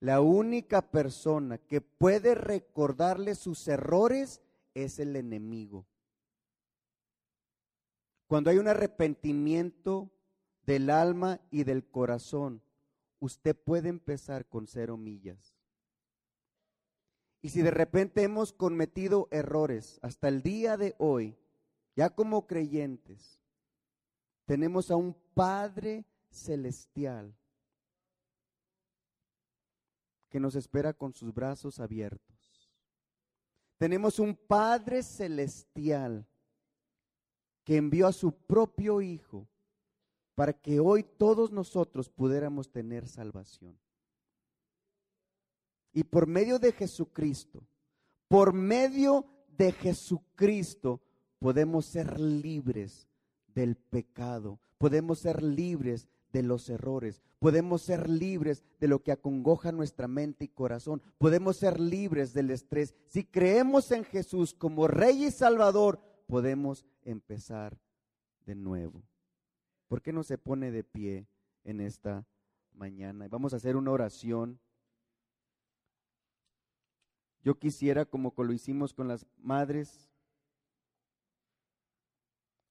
La 0.00 0.20
única 0.20 0.90
persona 0.90 1.58
que 1.58 1.80
puede 1.80 2.34
recordarle 2.34 3.34
sus 3.34 3.66
errores 3.66 4.42
es 4.74 4.98
el 4.98 5.16
enemigo. 5.16 5.86
Cuando 8.26 8.50
hay 8.50 8.58
un 8.58 8.68
arrepentimiento 8.68 10.10
del 10.66 10.90
alma 10.90 11.40
y 11.50 11.64
del 11.64 11.88
corazón, 11.88 12.60
usted 13.20 13.56
puede 13.56 13.88
empezar 13.88 14.46
con 14.46 14.66
cero 14.66 14.96
millas. 14.96 15.56
Y 17.40 17.50
si 17.50 17.62
de 17.62 17.70
repente 17.70 18.22
hemos 18.22 18.52
cometido 18.52 19.28
errores 19.30 19.98
hasta 20.02 20.28
el 20.28 20.42
día 20.42 20.76
de 20.76 20.94
hoy, 20.98 21.38
ya 21.94 22.10
como 22.10 22.46
creyentes, 22.46 23.40
tenemos 24.44 24.90
a 24.90 24.96
un 24.96 25.14
Padre 25.32 26.04
celestial 26.30 27.34
que 30.36 30.40
nos 30.40 30.54
espera 30.54 30.92
con 30.92 31.14
sus 31.14 31.32
brazos 31.32 31.80
abiertos. 31.80 32.70
Tenemos 33.78 34.18
un 34.18 34.36
Padre 34.36 35.02
celestial 35.02 36.26
que 37.64 37.78
envió 37.78 38.06
a 38.06 38.12
su 38.12 38.32
propio 38.32 39.00
Hijo 39.00 39.48
para 40.34 40.52
que 40.52 40.78
hoy 40.78 41.04
todos 41.04 41.52
nosotros 41.52 42.10
pudiéramos 42.10 42.70
tener 42.70 43.08
salvación. 43.08 43.78
Y 45.94 46.04
por 46.04 46.26
medio 46.26 46.58
de 46.58 46.72
Jesucristo, 46.72 47.66
por 48.28 48.52
medio 48.52 49.24
de 49.56 49.72
Jesucristo, 49.72 51.00
podemos 51.38 51.86
ser 51.86 52.20
libres 52.20 53.08
del 53.46 53.74
pecado, 53.74 54.60
podemos 54.76 55.18
ser 55.18 55.42
libres 55.42 56.06
de 56.32 56.42
los 56.42 56.68
errores, 56.68 57.22
podemos 57.38 57.82
ser 57.82 58.08
libres 58.08 58.62
de 58.80 58.88
lo 58.88 59.02
que 59.02 59.12
acongoja 59.12 59.72
nuestra 59.72 60.08
mente 60.08 60.44
y 60.44 60.48
corazón, 60.48 61.02
podemos 61.18 61.56
ser 61.56 61.80
libres 61.80 62.32
del 62.34 62.50
estrés. 62.50 62.94
Si 63.08 63.24
creemos 63.24 63.90
en 63.92 64.04
Jesús 64.04 64.54
como 64.54 64.88
Rey 64.88 65.24
y 65.24 65.30
Salvador, 65.30 66.00
podemos 66.26 66.84
empezar 67.02 67.78
de 68.44 68.54
nuevo. 68.54 69.02
¿Por 69.88 70.02
qué 70.02 70.12
no 70.12 70.22
se 70.22 70.38
pone 70.38 70.70
de 70.70 70.84
pie 70.84 71.26
en 71.64 71.80
esta 71.80 72.26
mañana? 72.72 73.28
Vamos 73.28 73.52
a 73.52 73.56
hacer 73.56 73.76
una 73.76 73.92
oración. 73.92 74.58
Yo 77.42 77.58
quisiera, 77.58 78.04
como 78.04 78.34
lo 78.36 78.52
hicimos 78.52 78.92
con 78.92 79.06
las 79.06 79.24
madres, 79.36 80.10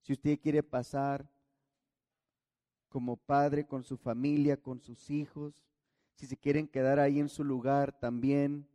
si 0.02 0.14
usted 0.14 0.40
quiere 0.40 0.62
pasar 0.62 1.30
como 2.96 3.18
padre 3.18 3.68
con 3.68 3.84
su 3.84 3.98
familia, 3.98 4.56
con 4.56 4.80
sus 4.80 5.10
hijos, 5.10 5.66
si 6.14 6.28
se 6.28 6.38
quieren 6.38 6.66
quedar 6.66 6.98
ahí 6.98 7.20
en 7.20 7.28
su 7.28 7.44
lugar 7.44 7.92
también. 7.92 8.70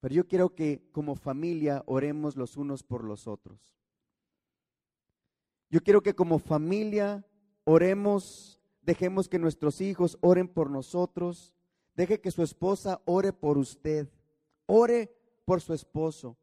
Pero 0.00 0.14
yo 0.14 0.26
quiero 0.26 0.54
que 0.54 0.88
como 0.92 1.14
familia 1.14 1.82
oremos 1.84 2.36
los 2.36 2.56
unos 2.56 2.82
por 2.82 3.04
los 3.04 3.26
otros. 3.26 3.76
Yo 5.68 5.82
quiero 5.82 6.02
que 6.02 6.14
como 6.14 6.38
familia 6.38 7.22
oremos, 7.64 8.62
dejemos 8.80 9.28
que 9.28 9.38
nuestros 9.38 9.82
hijos 9.82 10.16
oren 10.22 10.48
por 10.48 10.70
nosotros, 10.70 11.54
deje 11.96 12.22
que 12.22 12.30
su 12.30 12.42
esposa 12.42 13.02
ore 13.04 13.34
por 13.34 13.58
usted. 13.58 14.08
Ore 14.64 15.14
por 15.44 15.60
su 15.60 15.74
esposo. 15.74 16.38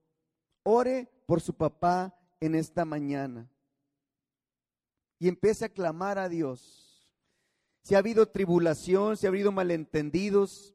Ore 0.62 1.12
por 1.26 1.42
su 1.42 1.56
papá 1.56 2.16
en 2.40 2.54
esta 2.54 2.86
mañana. 2.86 3.50
Y 5.20 5.28
empiece 5.28 5.66
a 5.66 5.70
clamar 5.70 6.18
a 6.18 6.30
Dios. 6.30 7.10
Si 7.82 7.96
ha 7.96 8.00
habido 8.00 8.28
tribulación, 8.28 9.18
si 9.18 9.26
ha 9.26 9.30
habido 9.30 9.52
malentendidos, 9.52 10.74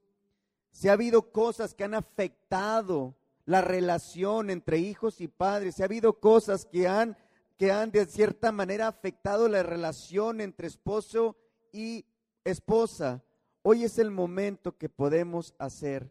si 0.70 0.88
ha 0.88 0.92
habido 0.92 1.32
cosas 1.32 1.74
que 1.74 1.84
han 1.84 1.94
afectado 1.94 3.16
la 3.44 3.60
relación 3.60 4.50
entre 4.50 4.78
hijos 4.78 5.20
y 5.20 5.28
padres, 5.28 5.74
si 5.74 5.82
ha 5.82 5.86
habido 5.86 6.20
cosas 6.20 6.64
que 6.64 6.86
han 6.86 7.16
que 7.60 7.70
han 7.70 7.90
de 7.90 8.06
cierta 8.06 8.52
manera 8.52 8.88
afectado 8.88 9.46
la 9.46 9.62
relación 9.62 10.40
entre 10.40 10.66
esposo 10.66 11.36
y 11.74 12.06
esposa. 12.42 13.22
Hoy 13.60 13.84
es 13.84 13.98
el 13.98 14.10
momento 14.10 14.78
que 14.78 14.88
podemos 14.88 15.54
hacer. 15.58 16.10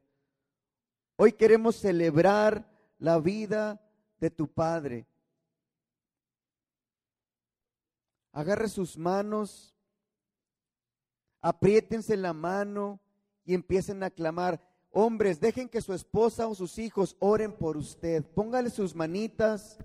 Hoy 1.15 1.31
queremos 1.31 1.75
celebrar 1.77 2.69
la 2.99 3.19
vida 3.19 3.81
de 4.19 4.29
tu 4.29 4.47
Padre. 4.47 5.07
Agarre 8.31 8.69
sus 8.69 8.97
manos, 8.97 9.75
apriétense 11.41 12.15
la 12.15 12.33
mano 12.33 12.99
y 13.45 13.53
empiecen 13.53 14.03
a 14.03 14.09
clamar. 14.09 14.61
Hombres, 14.91 15.39
dejen 15.39 15.69
que 15.69 15.81
su 15.81 15.93
esposa 15.93 16.47
o 16.47 16.55
sus 16.55 16.77
hijos 16.77 17.15
oren 17.19 17.51
por 17.51 17.77
usted. 17.77 18.23
Póngale 18.33 18.69
sus 18.69 18.95
manitas 18.95 19.77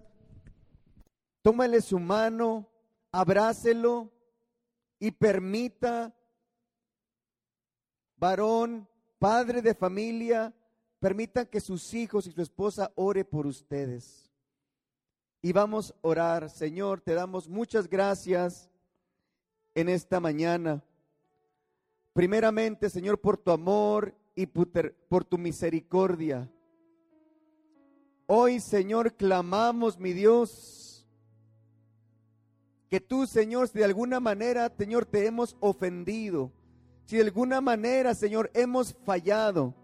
tómale 1.45 1.83
su 1.83 1.99
mano, 1.99 2.67
abrácelo 3.13 4.11
y 4.99 5.11
permita, 5.11 6.17
varón, 8.17 8.89
padre 9.19 9.61
de 9.61 9.75
familia, 9.75 10.55
permita 10.99 11.45
que 11.45 11.61
sus 11.61 11.93
hijos 11.93 12.27
y 12.27 12.33
su 12.33 12.41
esposa 12.41 12.93
ore 12.95 13.27
por 13.27 13.47
ustedes. 13.47 14.24
Y 15.45 15.53
vamos 15.53 15.93
a 15.93 16.09
orar, 16.09 16.49
Señor, 16.49 17.03
te 17.03 17.13
damos 17.13 17.51
muchas 17.51 17.87
gracias 17.87 18.71
en 19.75 19.91
esta 19.91 20.19
mañana. 20.19 20.83
Primeramente, 22.15 22.89
Señor, 22.89 23.21
por 23.21 23.37
tu 23.37 23.51
amor 23.51 24.15
y 24.35 24.47
por 24.47 25.27
tu 25.27 25.37
misericordia. 25.37 26.51
Hoy, 28.27 28.59
Señor, 28.59 29.17
clamamos, 29.17 29.99
mi 29.99 30.15
Dios, 30.15 31.07
que 32.89 32.99
tú, 32.99 33.27
Señor, 33.27 33.69
si 33.69 33.81
de 33.81 33.85
alguna 33.85 34.21
manera, 34.21 34.73
Señor, 34.75 35.05
te 35.05 35.27
hemos 35.27 35.59
ofendido, 35.61 36.53
si 37.05 37.17
de 37.17 37.25
alguna 37.25 37.61
manera, 37.61 38.15
Señor, 38.15 38.51
hemos 38.55 38.95
fallado, 38.95 39.75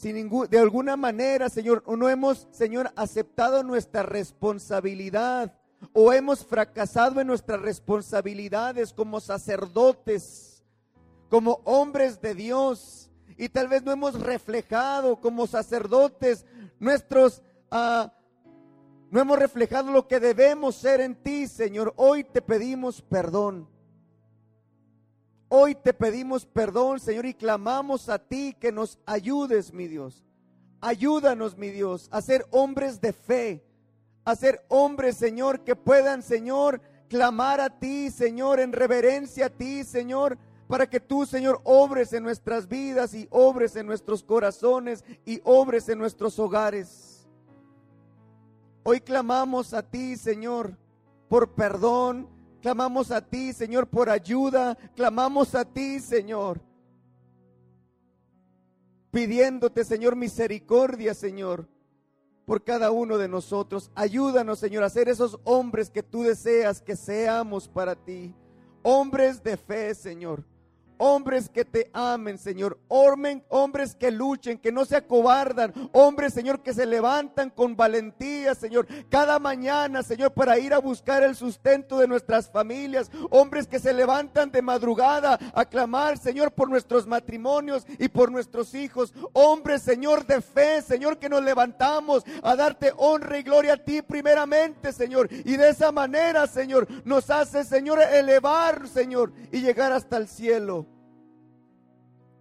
si 0.00 0.14
de 0.14 0.58
alguna 0.58 0.96
manera, 0.96 1.50
Señor, 1.50 1.84
no 1.86 2.08
hemos, 2.08 2.48
Señor, 2.52 2.90
aceptado 2.96 3.62
nuestra 3.62 4.02
responsabilidad 4.02 5.52
o 5.92 6.14
hemos 6.14 6.42
fracasado 6.42 7.20
en 7.20 7.26
nuestras 7.26 7.60
responsabilidades 7.60 8.94
como 8.94 9.20
sacerdotes, 9.20 10.64
como 11.28 11.60
hombres 11.64 12.18
de 12.22 12.34
Dios, 12.34 13.10
y 13.36 13.50
tal 13.50 13.68
vez 13.68 13.82
no 13.82 13.92
hemos 13.92 14.18
reflejado 14.18 15.20
como 15.20 15.46
sacerdotes 15.46 16.46
nuestros... 16.78 17.42
Uh, 17.70 18.08
no 19.10 19.20
hemos 19.20 19.38
reflejado 19.38 19.92
lo 19.92 20.08
que 20.08 20.18
debemos 20.18 20.76
ser 20.76 21.02
en 21.02 21.14
ti, 21.14 21.46
Señor. 21.46 21.92
Hoy 21.96 22.24
te 22.24 22.40
pedimos 22.40 23.02
perdón. 23.02 23.68
Hoy 25.52 25.74
te 25.74 25.92
pedimos 25.92 26.46
perdón, 26.46 27.00
Señor, 27.00 27.26
y 27.26 27.34
clamamos 27.34 28.08
a 28.08 28.20
ti 28.20 28.54
que 28.60 28.70
nos 28.70 29.00
ayudes, 29.04 29.72
mi 29.72 29.88
Dios. 29.88 30.24
Ayúdanos, 30.80 31.58
mi 31.58 31.70
Dios, 31.70 32.08
a 32.12 32.22
ser 32.22 32.46
hombres 32.52 33.00
de 33.00 33.12
fe, 33.12 33.64
a 34.24 34.36
ser 34.36 34.64
hombres, 34.68 35.16
Señor, 35.16 35.64
que 35.64 35.74
puedan, 35.74 36.22
Señor, 36.22 36.80
clamar 37.08 37.60
a 37.60 37.80
ti, 37.80 38.12
Señor, 38.12 38.60
en 38.60 38.72
reverencia 38.72 39.46
a 39.46 39.50
ti, 39.50 39.82
Señor, 39.82 40.38
para 40.68 40.88
que 40.88 41.00
tú, 41.00 41.26
Señor, 41.26 41.60
obres 41.64 42.12
en 42.12 42.22
nuestras 42.22 42.68
vidas 42.68 43.12
y 43.12 43.26
obres 43.28 43.74
en 43.74 43.86
nuestros 43.86 44.22
corazones 44.22 45.04
y 45.26 45.40
obres 45.42 45.88
en 45.88 45.98
nuestros 45.98 46.38
hogares. 46.38 47.28
Hoy 48.84 49.00
clamamos 49.00 49.74
a 49.74 49.82
ti, 49.82 50.16
Señor, 50.16 50.78
por 51.28 51.56
perdón. 51.56 52.28
Clamamos 52.60 53.10
a 53.10 53.20
ti, 53.20 53.52
Señor, 53.52 53.86
por 53.86 54.10
ayuda. 54.10 54.76
Clamamos 54.94 55.54
a 55.54 55.64
ti, 55.64 56.00
Señor. 56.00 56.60
Pidiéndote, 59.10 59.84
Señor, 59.84 60.14
misericordia, 60.14 61.14
Señor, 61.14 61.66
por 62.44 62.62
cada 62.62 62.90
uno 62.90 63.18
de 63.18 63.28
nosotros. 63.28 63.90
Ayúdanos, 63.94 64.58
Señor, 64.58 64.84
a 64.84 64.90
ser 64.90 65.08
esos 65.08 65.40
hombres 65.44 65.90
que 65.90 66.02
tú 66.02 66.22
deseas 66.22 66.80
que 66.80 66.96
seamos 66.96 67.68
para 67.68 67.96
ti. 67.96 68.34
Hombres 68.82 69.42
de 69.42 69.56
fe, 69.56 69.94
Señor 69.94 70.49
hombres 71.00 71.48
que 71.48 71.64
te 71.64 71.90
amen, 71.94 72.36
Señor, 72.36 72.78
hombres 72.88 73.94
que 73.94 74.10
luchen, 74.10 74.58
que 74.58 74.70
no 74.70 74.84
se 74.84 74.96
acobardan, 74.96 75.72
hombres, 75.92 76.34
Señor, 76.34 76.62
que 76.62 76.74
se 76.74 76.84
levantan 76.84 77.48
con 77.48 77.74
valentía, 77.74 78.54
Señor, 78.54 78.86
cada 79.08 79.38
mañana, 79.38 80.02
Señor, 80.02 80.32
para 80.32 80.58
ir 80.58 80.74
a 80.74 80.78
buscar 80.78 81.22
el 81.22 81.34
sustento 81.34 81.98
de 81.98 82.06
nuestras 82.06 82.50
familias, 82.50 83.10
hombres 83.30 83.66
que 83.66 83.78
se 83.78 83.94
levantan 83.94 84.52
de 84.52 84.60
madrugada 84.60 85.38
a 85.54 85.64
clamar, 85.64 86.18
Señor, 86.18 86.52
por 86.52 86.68
nuestros 86.68 87.06
matrimonios 87.06 87.86
y 87.98 88.08
por 88.08 88.30
nuestros 88.30 88.74
hijos, 88.74 89.14
hombres, 89.32 89.80
Señor, 89.80 90.26
de 90.26 90.42
fe, 90.42 90.82
Señor, 90.82 91.18
que 91.18 91.30
nos 91.30 91.42
levantamos 91.42 92.24
a 92.42 92.54
darte 92.54 92.92
honra 92.98 93.38
y 93.38 93.42
gloria 93.42 93.72
a 93.72 93.78
ti 93.78 94.02
primeramente, 94.02 94.92
Señor, 94.92 95.32
y 95.32 95.56
de 95.56 95.70
esa 95.70 95.92
manera, 95.92 96.46
Señor, 96.46 96.86
nos 97.06 97.30
hace, 97.30 97.64
Señor, 97.64 98.02
elevar, 98.02 98.86
Señor, 98.86 99.32
y 99.50 99.62
llegar 99.62 99.92
hasta 99.92 100.18
el 100.18 100.28
cielo 100.28 100.89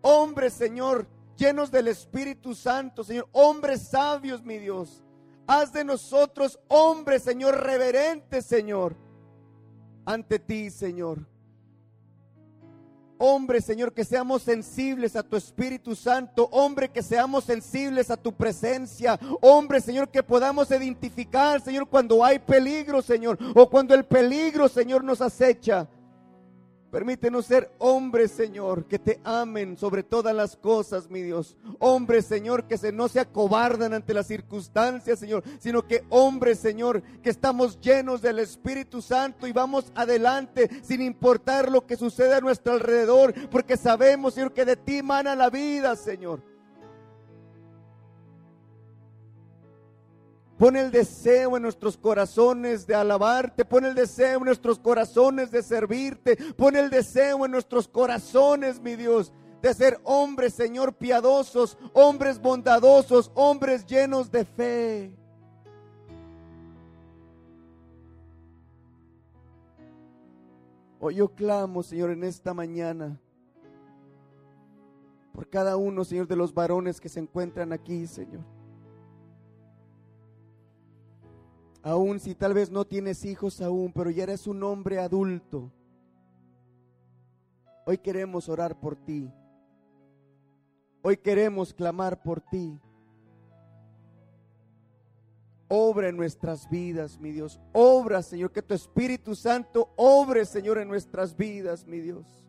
hombres, 0.02 0.54
Señor, 0.54 1.08
llenos 1.38 1.72
del 1.72 1.88
Espíritu 1.88 2.54
Santo, 2.54 3.04
Señor, 3.04 3.28
hombres 3.32 3.82
sabios, 3.82 4.44
mi 4.44 4.58
Dios. 4.58 5.04
Haz 5.48 5.74
de 5.74 5.84
nosotros 5.84 6.60
hombres, 6.68 7.24
Señor, 7.24 7.64
reverentes, 7.64 8.46
Señor, 8.46 8.96
ante 10.06 10.38
ti, 10.38 10.70
Señor. 10.70 11.26
Hombre, 13.22 13.60
Señor, 13.60 13.92
que 13.92 14.06
seamos 14.06 14.44
sensibles 14.44 15.18
a 15.18 15.24
tu 15.24 15.36
Espíritu 15.36 15.94
Santo. 15.94 16.48
Hombre, 16.54 16.88
que 16.88 17.04
seamos 17.04 17.44
sensibles 17.44 18.10
a 18.10 18.16
tu 18.16 18.32
presencia. 18.32 19.20
Hombre, 19.42 19.82
Señor, 19.82 20.08
que 20.08 20.24
podamos 20.24 20.72
identificar, 20.72 21.60
Señor, 21.60 21.90
cuando 21.90 22.24
hay 22.24 22.40
peligro, 22.40 23.02
Señor. 23.02 23.38
O 23.56 23.70
cuando 23.70 23.94
el 23.94 24.06
peligro, 24.06 24.70
Señor, 24.70 25.04
nos 25.04 25.20
acecha. 25.20 25.86
Permítenos 26.92 27.46
ser 27.46 27.72
hombres, 27.78 28.32
Señor, 28.32 28.86
que 28.86 28.98
te 28.98 29.20
amen 29.24 29.78
sobre 29.78 30.02
todas 30.02 30.36
las 30.36 30.56
cosas, 30.56 31.10
mi 31.10 31.22
Dios. 31.22 31.56
Hombres, 31.78 32.26
Señor, 32.26 32.66
que 32.66 32.80
se, 32.80 32.92
no 32.92 33.08
se 33.08 33.20
acobardan 33.20 33.94
ante 33.94 34.14
las 34.14 34.26
circunstancias, 34.26 35.20
Señor, 35.20 35.44
sino 35.60 35.88
que 35.88 36.04
hombres, 36.10 36.58
Señor, 36.58 37.04
que 37.22 37.30
estamos 37.30 37.80
llenos 37.80 38.24
del 38.24 38.40
Espíritu 38.40 39.04
Santo 39.04 39.46
y 39.46 39.52
vamos 39.52 39.92
adelante 39.94 40.68
sin 40.82 41.04
importar 41.04 41.72
lo 41.72 41.86
que 41.86 41.96
suceda 41.96 42.38
a 42.38 42.42
nuestro 42.42 42.74
alrededor, 42.74 43.36
porque 43.50 43.78
sabemos, 43.78 44.34
Señor, 44.34 44.54
que 44.54 44.66
de 44.66 44.76
ti 44.76 45.04
mana 45.04 45.36
la 45.36 45.52
vida, 45.52 45.96
Señor. 45.96 46.42
Pon 50.60 50.76
el 50.76 50.92
deseo 50.92 51.56
en 51.56 51.64
nuestros 51.64 51.96
corazones 51.96 52.86
de 52.86 52.94
alabarte. 52.94 53.64
Pon 53.64 53.86
el 53.86 53.96
deseo 53.96 54.40
en 54.40 54.44
nuestros 54.44 54.78
corazones 54.78 55.52
de 55.52 55.64
servirte. 55.64 56.36
Pon 56.58 56.76
el 56.76 56.90
deseo 56.90 57.46
en 57.46 57.52
nuestros 57.52 57.88
corazones, 57.88 58.82
mi 58.82 58.98
Dios, 58.98 59.32
de 59.62 59.74
ser 59.74 60.02
hombres, 60.04 60.54
Señor, 60.54 60.94
piadosos, 60.94 61.78
hombres 61.94 62.42
bondadosos, 62.42 63.32
hombres 63.36 63.86
llenos 63.86 64.30
de 64.30 64.44
fe. 64.44 65.16
Hoy 71.00 71.16
yo 71.16 71.30
clamo, 71.30 71.84
Señor, 71.84 72.10
en 72.10 72.26
esta 72.26 72.54
mañana 72.54 73.18
por 75.32 75.48
cada 75.50 75.78
uno, 75.78 76.04
Señor, 76.04 76.28
de 76.28 76.36
los 76.36 76.54
varones 76.54 77.00
que 77.00 77.08
se 77.08 77.22
encuentran 77.22 77.72
aquí, 77.72 78.06
Señor. 78.08 78.59
Aún 81.90 82.20
si 82.20 82.36
tal 82.36 82.54
vez 82.54 82.70
no 82.70 82.86
tienes 82.86 83.26
hijos 83.26 83.62
aún, 83.62 83.92
pero 83.92 84.12
ya 84.12 84.22
eres 84.22 84.46
un 84.46 84.62
hombre 84.62 85.00
adulto. 85.00 85.72
Hoy 87.84 87.98
queremos 87.98 88.48
orar 88.48 88.80
por 88.80 88.96
ti. 88.96 89.34
Hoy 91.02 91.18
queremos 91.18 91.74
clamar 91.74 92.22
por 92.22 92.42
ti. 92.42 92.80
Obra 95.68 96.10
en 96.10 96.18
nuestras 96.18 96.70
vidas, 96.70 97.18
mi 97.20 97.32
Dios. 97.32 97.60
Obra, 97.74 98.22
Señor, 98.22 98.52
que 98.52 98.62
tu 98.62 98.76
Espíritu 98.76 99.34
Santo 99.34 99.92
obre, 99.96 100.46
Señor, 100.46 100.78
en 100.78 100.90
nuestras 100.90 101.36
vidas, 101.36 101.88
mi 101.88 102.02
Dios. 102.02 102.46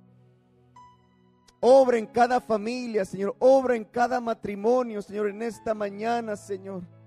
Obra 1.60 1.96
en 1.96 2.06
cada 2.06 2.42
familia, 2.42 3.06
Señor. 3.06 3.34
Obra 3.38 3.74
en 3.74 3.86
cada 3.86 4.20
matrimonio, 4.20 5.00
Señor, 5.00 5.30
en 5.30 5.40
esta 5.40 5.72
mañana, 5.72 6.36
Señor. 6.36 6.99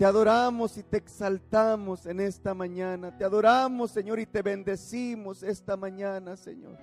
Te 0.00 0.06
adoramos 0.06 0.78
y 0.78 0.82
te 0.82 0.96
exaltamos 0.96 2.06
en 2.06 2.20
esta 2.20 2.54
mañana. 2.54 3.14
Te 3.14 3.22
adoramos, 3.22 3.90
Señor, 3.90 4.18
y 4.18 4.24
te 4.24 4.40
bendecimos 4.40 5.42
esta 5.42 5.76
mañana, 5.76 6.38
Señor. 6.38 6.78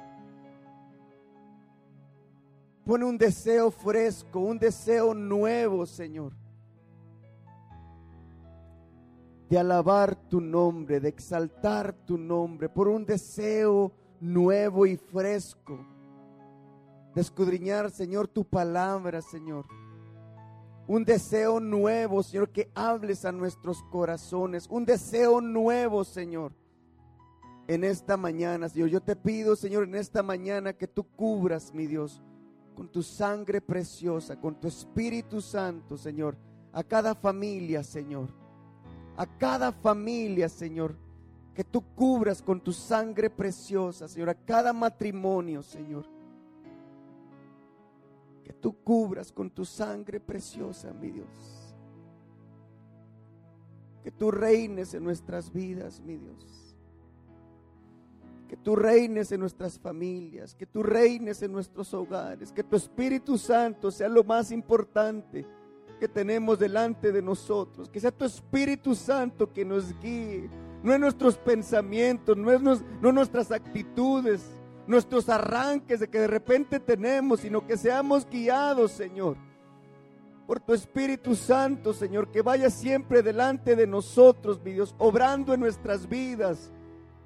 Pone 2.85 3.05
un 3.05 3.17
deseo 3.17 3.71
fresco, 3.71 4.41
un 4.41 4.59
deseo 4.59 5.15
nuevo, 5.15 5.87
Señor. 5.87 6.31
De 9.49 9.57
alabar 9.57 10.15
tu 10.29 10.39
nombre, 10.39 10.99
de 10.99 11.09
exaltar 11.09 11.93
tu 11.93 12.19
nombre, 12.19 12.69
por 12.69 12.87
un 12.87 13.03
deseo 13.03 13.91
nuevo 14.19 14.85
y 14.85 14.95
fresco. 14.95 15.83
De 17.15 17.21
escudriñar, 17.21 17.89
Señor, 17.89 18.27
tu 18.27 18.45
palabra, 18.45 19.23
Señor 19.23 19.65
un 20.87 21.03
deseo 21.03 21.59
nuevo, 21.59 22.23
Señor, 22.23 22.49
que 22.49 22.71
hables 22.73 23.25
a 23.25 23.31
nuestros 23.31 23.83
corazones. 23.83 24.67
Un 24.69 24.85
deseo 24.85 25.41
nuevo, 25.41 26.03
Señor. 26.03 26.53
En 27.67 27.83
esta 27.83 28.15
mañana, 28.15 28.69
Señor, 28.69 28.89
yo 28.89 29.01
te 29.01 29.17
pido, 29.17 29.57
Señor, 29.57 29.83
en 29.83 29.95
esta 29.95 30.23
mañana 30.23 30.71
que 30.71 30.87
tú 30.87 31.03
cubras, 31.03 31.73
mi 31.73 31.85
Dios, 31.85 32.23
con 32.75 32.87
tu 32.87 33.03
sangre 33.03 33.59
preciosa, 33.59 34.39
con 34.39 34.55
tu 34.55 34.69
Espíritu 34.69 35.41
Santo, 35.41 35.97
Señor, 35.97 36.37
a 36.71 36.83
cada 36.83 37.13
familia, 37.13 37.83
Señor. 37.83 38.29
A 39.17 39.25
cada 39.25 39.73
familia, 39.73 40.47
Señor, 40.47 40.95
que 41.53 41.65
tú 41.65 41.83
cubras 41.95 42.41
con 42.41 42.61
tu 42.61 42.71
sangre 42.71 43.29
preciosa, 43.29 44.07
Señor, 44.07 44.29
a 44.29 44.35
cada 44.35 44.71
matrimonio, 44.71 45.61
Señor 45.61 46.16
que 48.47 48.53
tú 48.53 48.81
cubras 48.81 49.29
con 49.29 49.49
tu 49.49 49.65
sangre 49.65 50.21
preciosa, 50.21 50.93
mi 50.93 51.11
Dios. 51.11 51.75
Que 54.01 54.09
tú 54.09 54.31
reines 54.31 54.93
en 54.93 55.03
nuestras 55.03 55.51
vidas, 55.51 55.99
mi 55.99 56.15
Dios. 56.15 56.77
Que 58.47 58.55
tú 58.55 58.77
reines 58.77 59.33
en 59.33 59.41
nuestras 59.41 59.77
familias, 59.77 60.55
que 60.55 60.65
tú 60.65 60.81
reines 60.81 61.41
en 61.41 61.51
nuestros 61.51 61.93
hogares, 61.93 62.53
que 62.53 62.63
tu 62.63 62.77
Espíritu 62.77 63.37
Santo 63.37 63.91
sea 63.91 64.07
lo 64.07 64.23
más 64.23 64.49
importante 64.53 65.45
que 65.99 66.07
tenemos 66.07 66.57
delante 66.57 67.11
de 67.11 67.21
nosotros, 67.21 67.89
que 67.89 67.99
sea 67.99 68.11
tu 68.11 68.23
Espíritu 68.23 68.95
Santo 68.95 69.51
que 69.51 69.65
nos 69.65 69.93
guíe, 69.99 70.49
no 70.81 70.93
es 70.93 70.99
nuestros 71.01 71.37
pensamientos, 71.37 72.37
no 72.37 72.49
es 72.49 72.61
nuestras 73.01 73.51
actitudes, 73.51 74.56
nuestros 74.87 75.29
arranques 75.29 75.99
de 75.99 76.07
que 76.07 76.19
de 76.19 76.27
repente 76.27 76.79
tenemos, 76.79 77.41
sino 77.41 77.65
que 77.67 77.77
seamos 77.77 78.27
guiados, 78.29 78.91
Señor, 78.91 79.37
por 80.47 80.61
tu 80.61 80.73
Espíritu 80.73 81.35
Santo, 81.35 81.93
Señor, 81.93 82.31
que 82.31 82.41
vaya 82.41 82.69
siempre 82.69 83.21
delante 83.21 83.75
de 83.75 83.85
nosotros, 83.85 84.61
mi 84.63 84.71
Dios, 84.71 84.95
obrando 84.97 85.53
en 85.53 85.59
nuestras 85.59 86.07
vidas, 86.07 86.71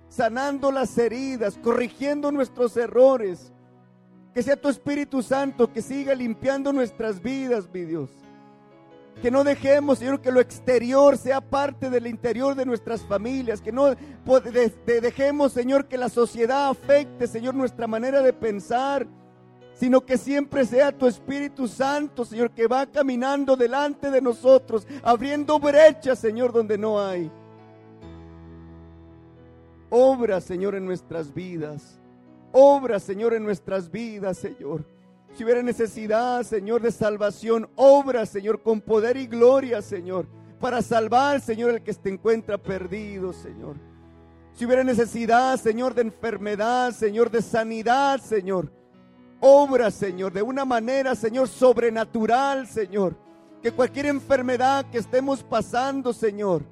sanando 0.10 0.72
las 0.72 0.98
heridas, 0.98 1.58
corrigiendo 1.62 2.32
nuestros 2.32 2.76
errores. 2.76 3.54
Que 4.34 4.42
sea 4.42 4.56
tu 4.56 4.70
Espíritu 4.70 5.22
Santo 5.22 5.72
que 5.72 5.82
siga 5.82 6.16
limpiando 6.16 6.72
nuestras 6.74 7.22
vidas, 7.22 7.70
mi 7.72 7.82
Dios. 7.82 8.10
Que 9.22 9.30
no 9.30 9.44
dejemos, 9.44 10.00
Señor, 10.00 10.22
que 10.22 10.32
lo 10.32 10.40
exterior 10.40 11.18
sea 11.18 11.42
parte 11.42 11.90
del 11.90 12.08
interior 12.08 12.56
de 12.56 12.66
nuestras 12.66 13.02
familias. 13.02 13.62
Que 13.62 13.72
no 13.72 13.96
dejemos, 14.86 15.52
Señor, 15.54 15.88
que 15.88 15.98
la 15.98 16.10
sociedad 16.10 16.70
afecte, 16.70 17.28
Señor, 17.28 17.54
nuestra 17.54 17.88
manera 17.88 18.22
de 18.22 18.34
pensar. 18.34 19.08
Sino 19.74 20.06
que 20.06 20.18
siempre 20.18 20.66
sea 20.66 20.92
tu 20.92 21.08
Espíritu 21.08 21.68
Santo, 21.68 22.26
Señor, 22.26 22.52
que 22.52 22.68
va 22.68 22.86
caminando 22.86 23.56
delante 23.56 24.12
de 24.12 24.22
nosotros, 24.22 24.86
abriendo 25.02 25.60
brechas, 25.60 26.20
Señor, 26.20 26.52
donde 26.52 26.78
no 26.78 27.00
hay. 27.00 27.32
Obra, 29.90 30.40
Señor, 30.40 30.76
en 30.76 30.86
nuestras 30.86 31.34
vidas. 31.34 32.00
Obra, 32.52 33.00
Señor, 33.00 33.34
en 33.34 33.44
nuestras 33.44 33.90
vidas, 33.90 34.38
Señor. 34.38 34.86
Si 35.34 35.44
hubiera 35.44 35.64
necesidad, 35.64 36.44
Señor, 36.44 36.82
de 36.82 36.92
salvación, 36.92 37.70
obra, 37.76 38.26
Señor, 38.26 38.62
con 38.62 38.82
poder 38.82 39.16
y 39.18 39.28
gloria, 39.28 39.82
Señor, 39.82 40.28
para 40.60 40.82
salvar, 40.82 41.40
Señor, 41.40 41.72
el 41.72 41.84
que 41.84 41.94
se 41.94 42.10
encuentra 42.10 42.58
perdido, 42.58 43.32
Señor. 43.32 43.78
Si 44.54 44.66
hubiera 44.66 44.84
necesidad, 44.84 45.58
Señor, 45.58 45.94
de 45.94 46.02
enfermedad, 46.02 46.92
Señor, 46.92 47.32
de 47.32 47.42
sanidad, 47.42 48.20
Señor, 48.20 48.72
obra, 49.40 49.90
Señor, 49.90 50.34
de 50.34 50.42
una 50.42 50.66
manera, 50.66 51.16
Señor, 51.16 51.48
sobrenatural, 51.48 52.68
Señor. 52.68 53.16
Que 53.62 53.72
cualquier 53.72 54.08
enfermedad 54.08 54.86
que 54.92 54.98
estemos 54.98 55.44
pasando, 55.44 56.14
Señor, 56.14 56.64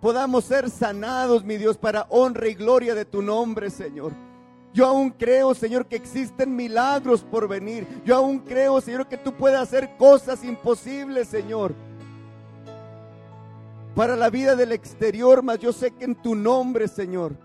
podamos 0.00 0.44
ser 0.44 0.70
sanados, 0.70 1.44
mi 1.44 1.56
Dios, 1.56 1.76
para 1.76 2.06
honra 2.10 2.46
y 2.48 2.54
gloria 2.54 2.94
de 2.94 3.04
tu 3.04 3.22
nombre, 3.22 3.70
Señor. 3.70 4.12
Yo 4.74 4.86
aún 4.86 5.10
creo, 5.10 5.54
Señor, 5.54 5.86
que 5.86 5.94
existen 5.94 6.56
milagros 6.56 7.22
por 7.22 7.46
venir. 7.46 7.86
Yo 8.04 8.16
aún 8.16 8.40
creo, 8.40 8.80
Señor, 8.80 9.06
que 9.06 9.16
tú 9.16 9.32
puedes 9.32 9.60
hacer 9.60 9.96
cosas 9.96 10.42
imposibles, 10.42 11.28
Señor. 11.28 11.72
Para 13.94 14.16
la 14.16 14.30
vida 14.30 14.56
del 14.56 14.72
exterior, 14.72 15.44
mas 15.44 15.60
yo 15.60 15.72
sé 15.72 15.92
que 15.92 16.04
en 16.04 16.16
tu 16.16 16.34
nombre, 16.34 16.88
Señor, 16.88 17.36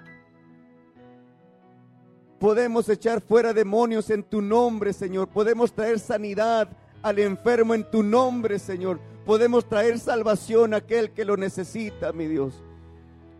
podemos 2.39 2.89
echar 2.89 3.21
fuera 3.21 3.53
demonios 3.53 4.09
en 4.09 4.23
tu 4.23 4.41
nombre, 4.41 4.91
Señor. 4.91 5.27
Podemos 5.27 5.71
traer 5.71 5.99
sanidad 5.99 6.67
al 7.03 7.19
enfermo 7.19 7.75
en 7.75 7.83
tu 7.91 8.01
nombre, 8.01 8.57
Señor. 8.57 8.99
Podemos 9.23 9.69
traer 9.69 9.99
salvación 9.99 10.73
a 10.73 10.77
aquel 10.77 11.11
que 11.11 11.25
lo 11.25 11.37
necesita, 11.37 12.11
mi 12.11 12.25
Dios. 12.25 12.63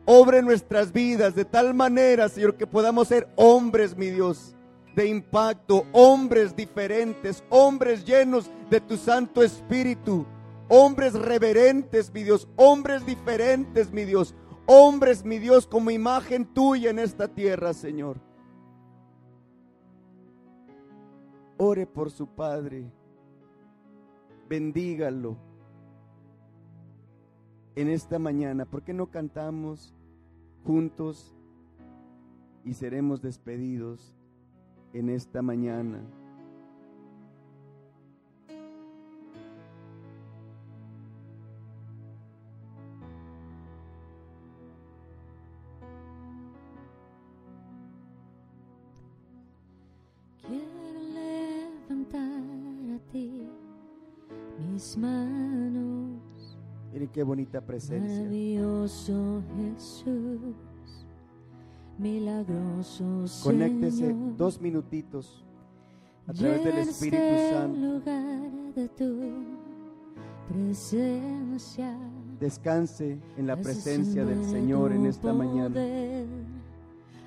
Obre 0.06 0.42
nuestras 0.42 0.92
vidas 0.92 1.36
de 1.36 1.46
tal 1.46 1.74
manera, 1.74 2.30
Señor, 2.30 2.56
que 2.56 2.66
podamos 2.66 3.08
ser 3.08 3.28
hombres, 3.36 3.96
mi 3.96 4.10
Dios, 4.10 4.56
de 4.96 5.08
impacto, 5.08 5.86
hombres 5.92 6.56
diferentes, 6.56 7.44
hombres 7.50 8.06
llenos 8.06 8.50
de 8.70 8.82
tu 8.82 8.98
Santo 8.98 9.44
Espíritu, 9.44 10.26
hombres 10.68 11.14
reverentes, 11.14 12.12
mi 12.14 12.24
Dios, 12.24 12.48
hombres 12.56 13.06
diferentes, 13.06 13.92
mi 13.92 14.06
Dios, 14.06 14.36
hombres, 14.66 15.24
mi 15.24 15.38
Dios, 15.38 15.68
como 15.68 15.92
imagen 15.92 16.46
tuya 16.46 16.90
en 16.90 17.00
esta 17.00 17.28
tierra, 17.28 17.74
Señor. 17.74 18.20
Ore 21.58 21.86
por 21.86 22.10
su 22.10 22.28
Padre, 22.28 22.92
bendígalo 24.48 25.49
en 27.82 27.90
esta 27.90 28.20
mañana. 28.20 28.66
¿Por 28.66 28.84
qué 28.84 28.94
no 28.94 29.08
cantamos? 29.08 29.94
juntos 30.66 31.36
y 32.64 32.74
seremos 32.74 33.22
despedidos 33.22 34.14
en 34.94 35.10
esta 35.10 35.42
mañana. 35.42 36.00
Quiero 50.42 51.00
levantar 51.14 52.44
a 52.96 53.12
ti 53.12 53.48
mis 54.72 54.98
manos 54.98 55.59
Miren 57.00 57.14
qué 57.14 57.24
bonita 57.24 57.62
presencia. 57.62 58.18
Maravilloso 58.18 59.42
Jesús, 59.56 60.54
milagroso 61.98 63.24
Conéctese 63.42 64.14
dos 64.38 64.60
minutitos 64.60 65.46
a 66.28 66.34
través 66.34 66.62
del 66.62 66.78
Espíritu 66.80 67.24
Santo. 67.54 67.80
Lugar 67.80 68.52
de 68.76 68.90
tu 68.90 69.18
presencia. 70.50 71.98
Descanse 72.38 73.18
en 73.38 73.48
la 73.48 73.56
presencia 73.56 74.26
del 74.26 74.44
Señor 74.44 74.92
en 74.92 75.06
esta 75.06 75.32
mañana. 75.32 75.80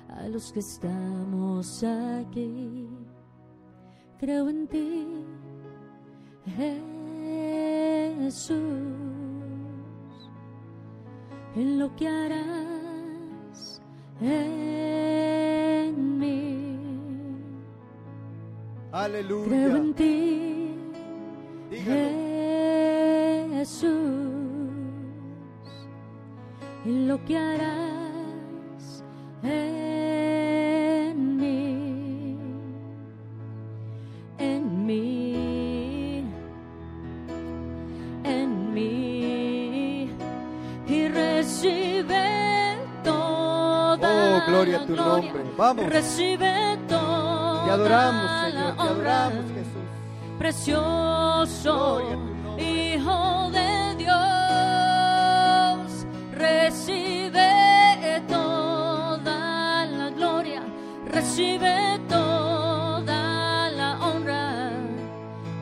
A 0.07 0.27
los 0.27 0.53
que 0.53 0.59
estamos 0.59 1.83
aquí, 1.83 2.87
creo 4.19 4.49
en 4.49 4.67
ti, 4.67 5.07
Jesús 8.19 9.02
en 11.55 11.79
lo 11.79 11.95
que 11.95 12.07
harás 12.07 13.81
en 14.21 16.19
mí. 16.19 16.77
Aleluya. 18.91 19.47
Creo 19.47 19.77
en 19.77 19.93
ti, 19.93 20.75
Jesús, 23.49 23.89
en 26.85 27.07
lo 27.07 27.23
que 27.25 27.37
harás 27.37 29.03
en 29.41 29.72
a 44.83 44.87
tu 44.87 44.95
nombre. 44.95 45.43
Vamos. 45.57 45.85
Recibe 45.87 46.77
toda 46.87 47.65
Te 47.65 47.71
adoramos, 47.71 48.23
la 48.23 48.45
Señor. 48.51 48.75
Te 48.75 48.81
adoramos, 48.81 49.45
Jesús. 49.53 49.83
Precioso. 50.39 52.01
Hijo 52.57 53.49
de 53.51 53.95
Dios, 53.97 54.15
recibe 56.33 58.21
toda 58.27 59.85
la 59.85 60.09
gloria, 60.11 60.61
recibe 61.07 61.99
toda 62.07 63.71
la 63.71 63.97
honra. 64.05 64.71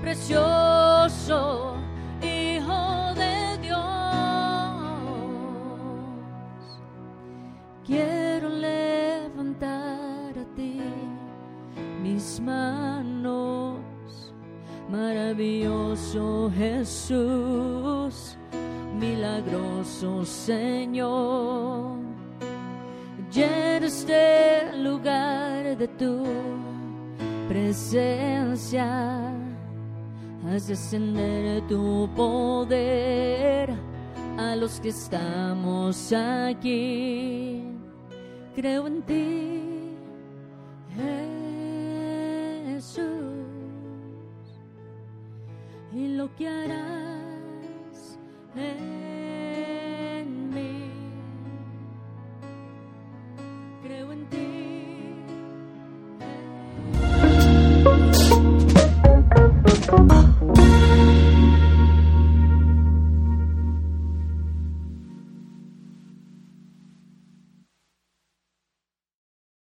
Precioso 0.02 1.71
maravilloso 15.42 16.52
Jesús, 16.56 18.38
milagroso 19.00 20.24
Señor. 20.24 21.98
Llena 23.32 23.88
este 23.88 24.72
lugar 24.78 25.78
de 25.78 25.88
tu 25.88 26.24
presencia, 27.48 29.34
haz 30.48 30.68
descender 30.68 31.66
tu 31.68 32.08
poder 32.16 33.74
a 34.38 34.56
los 34.56 34.80
que 34.80 34.90
estamos 34.90 36.14
aquí. 36.14 37.64
Creo 38.54 38.86
en 38.86 39.02
ti, 39.04 39.51
lo 46.22 46.36
que 46.36 46.48
harás. 46.48 48.20
En 48.56 49.11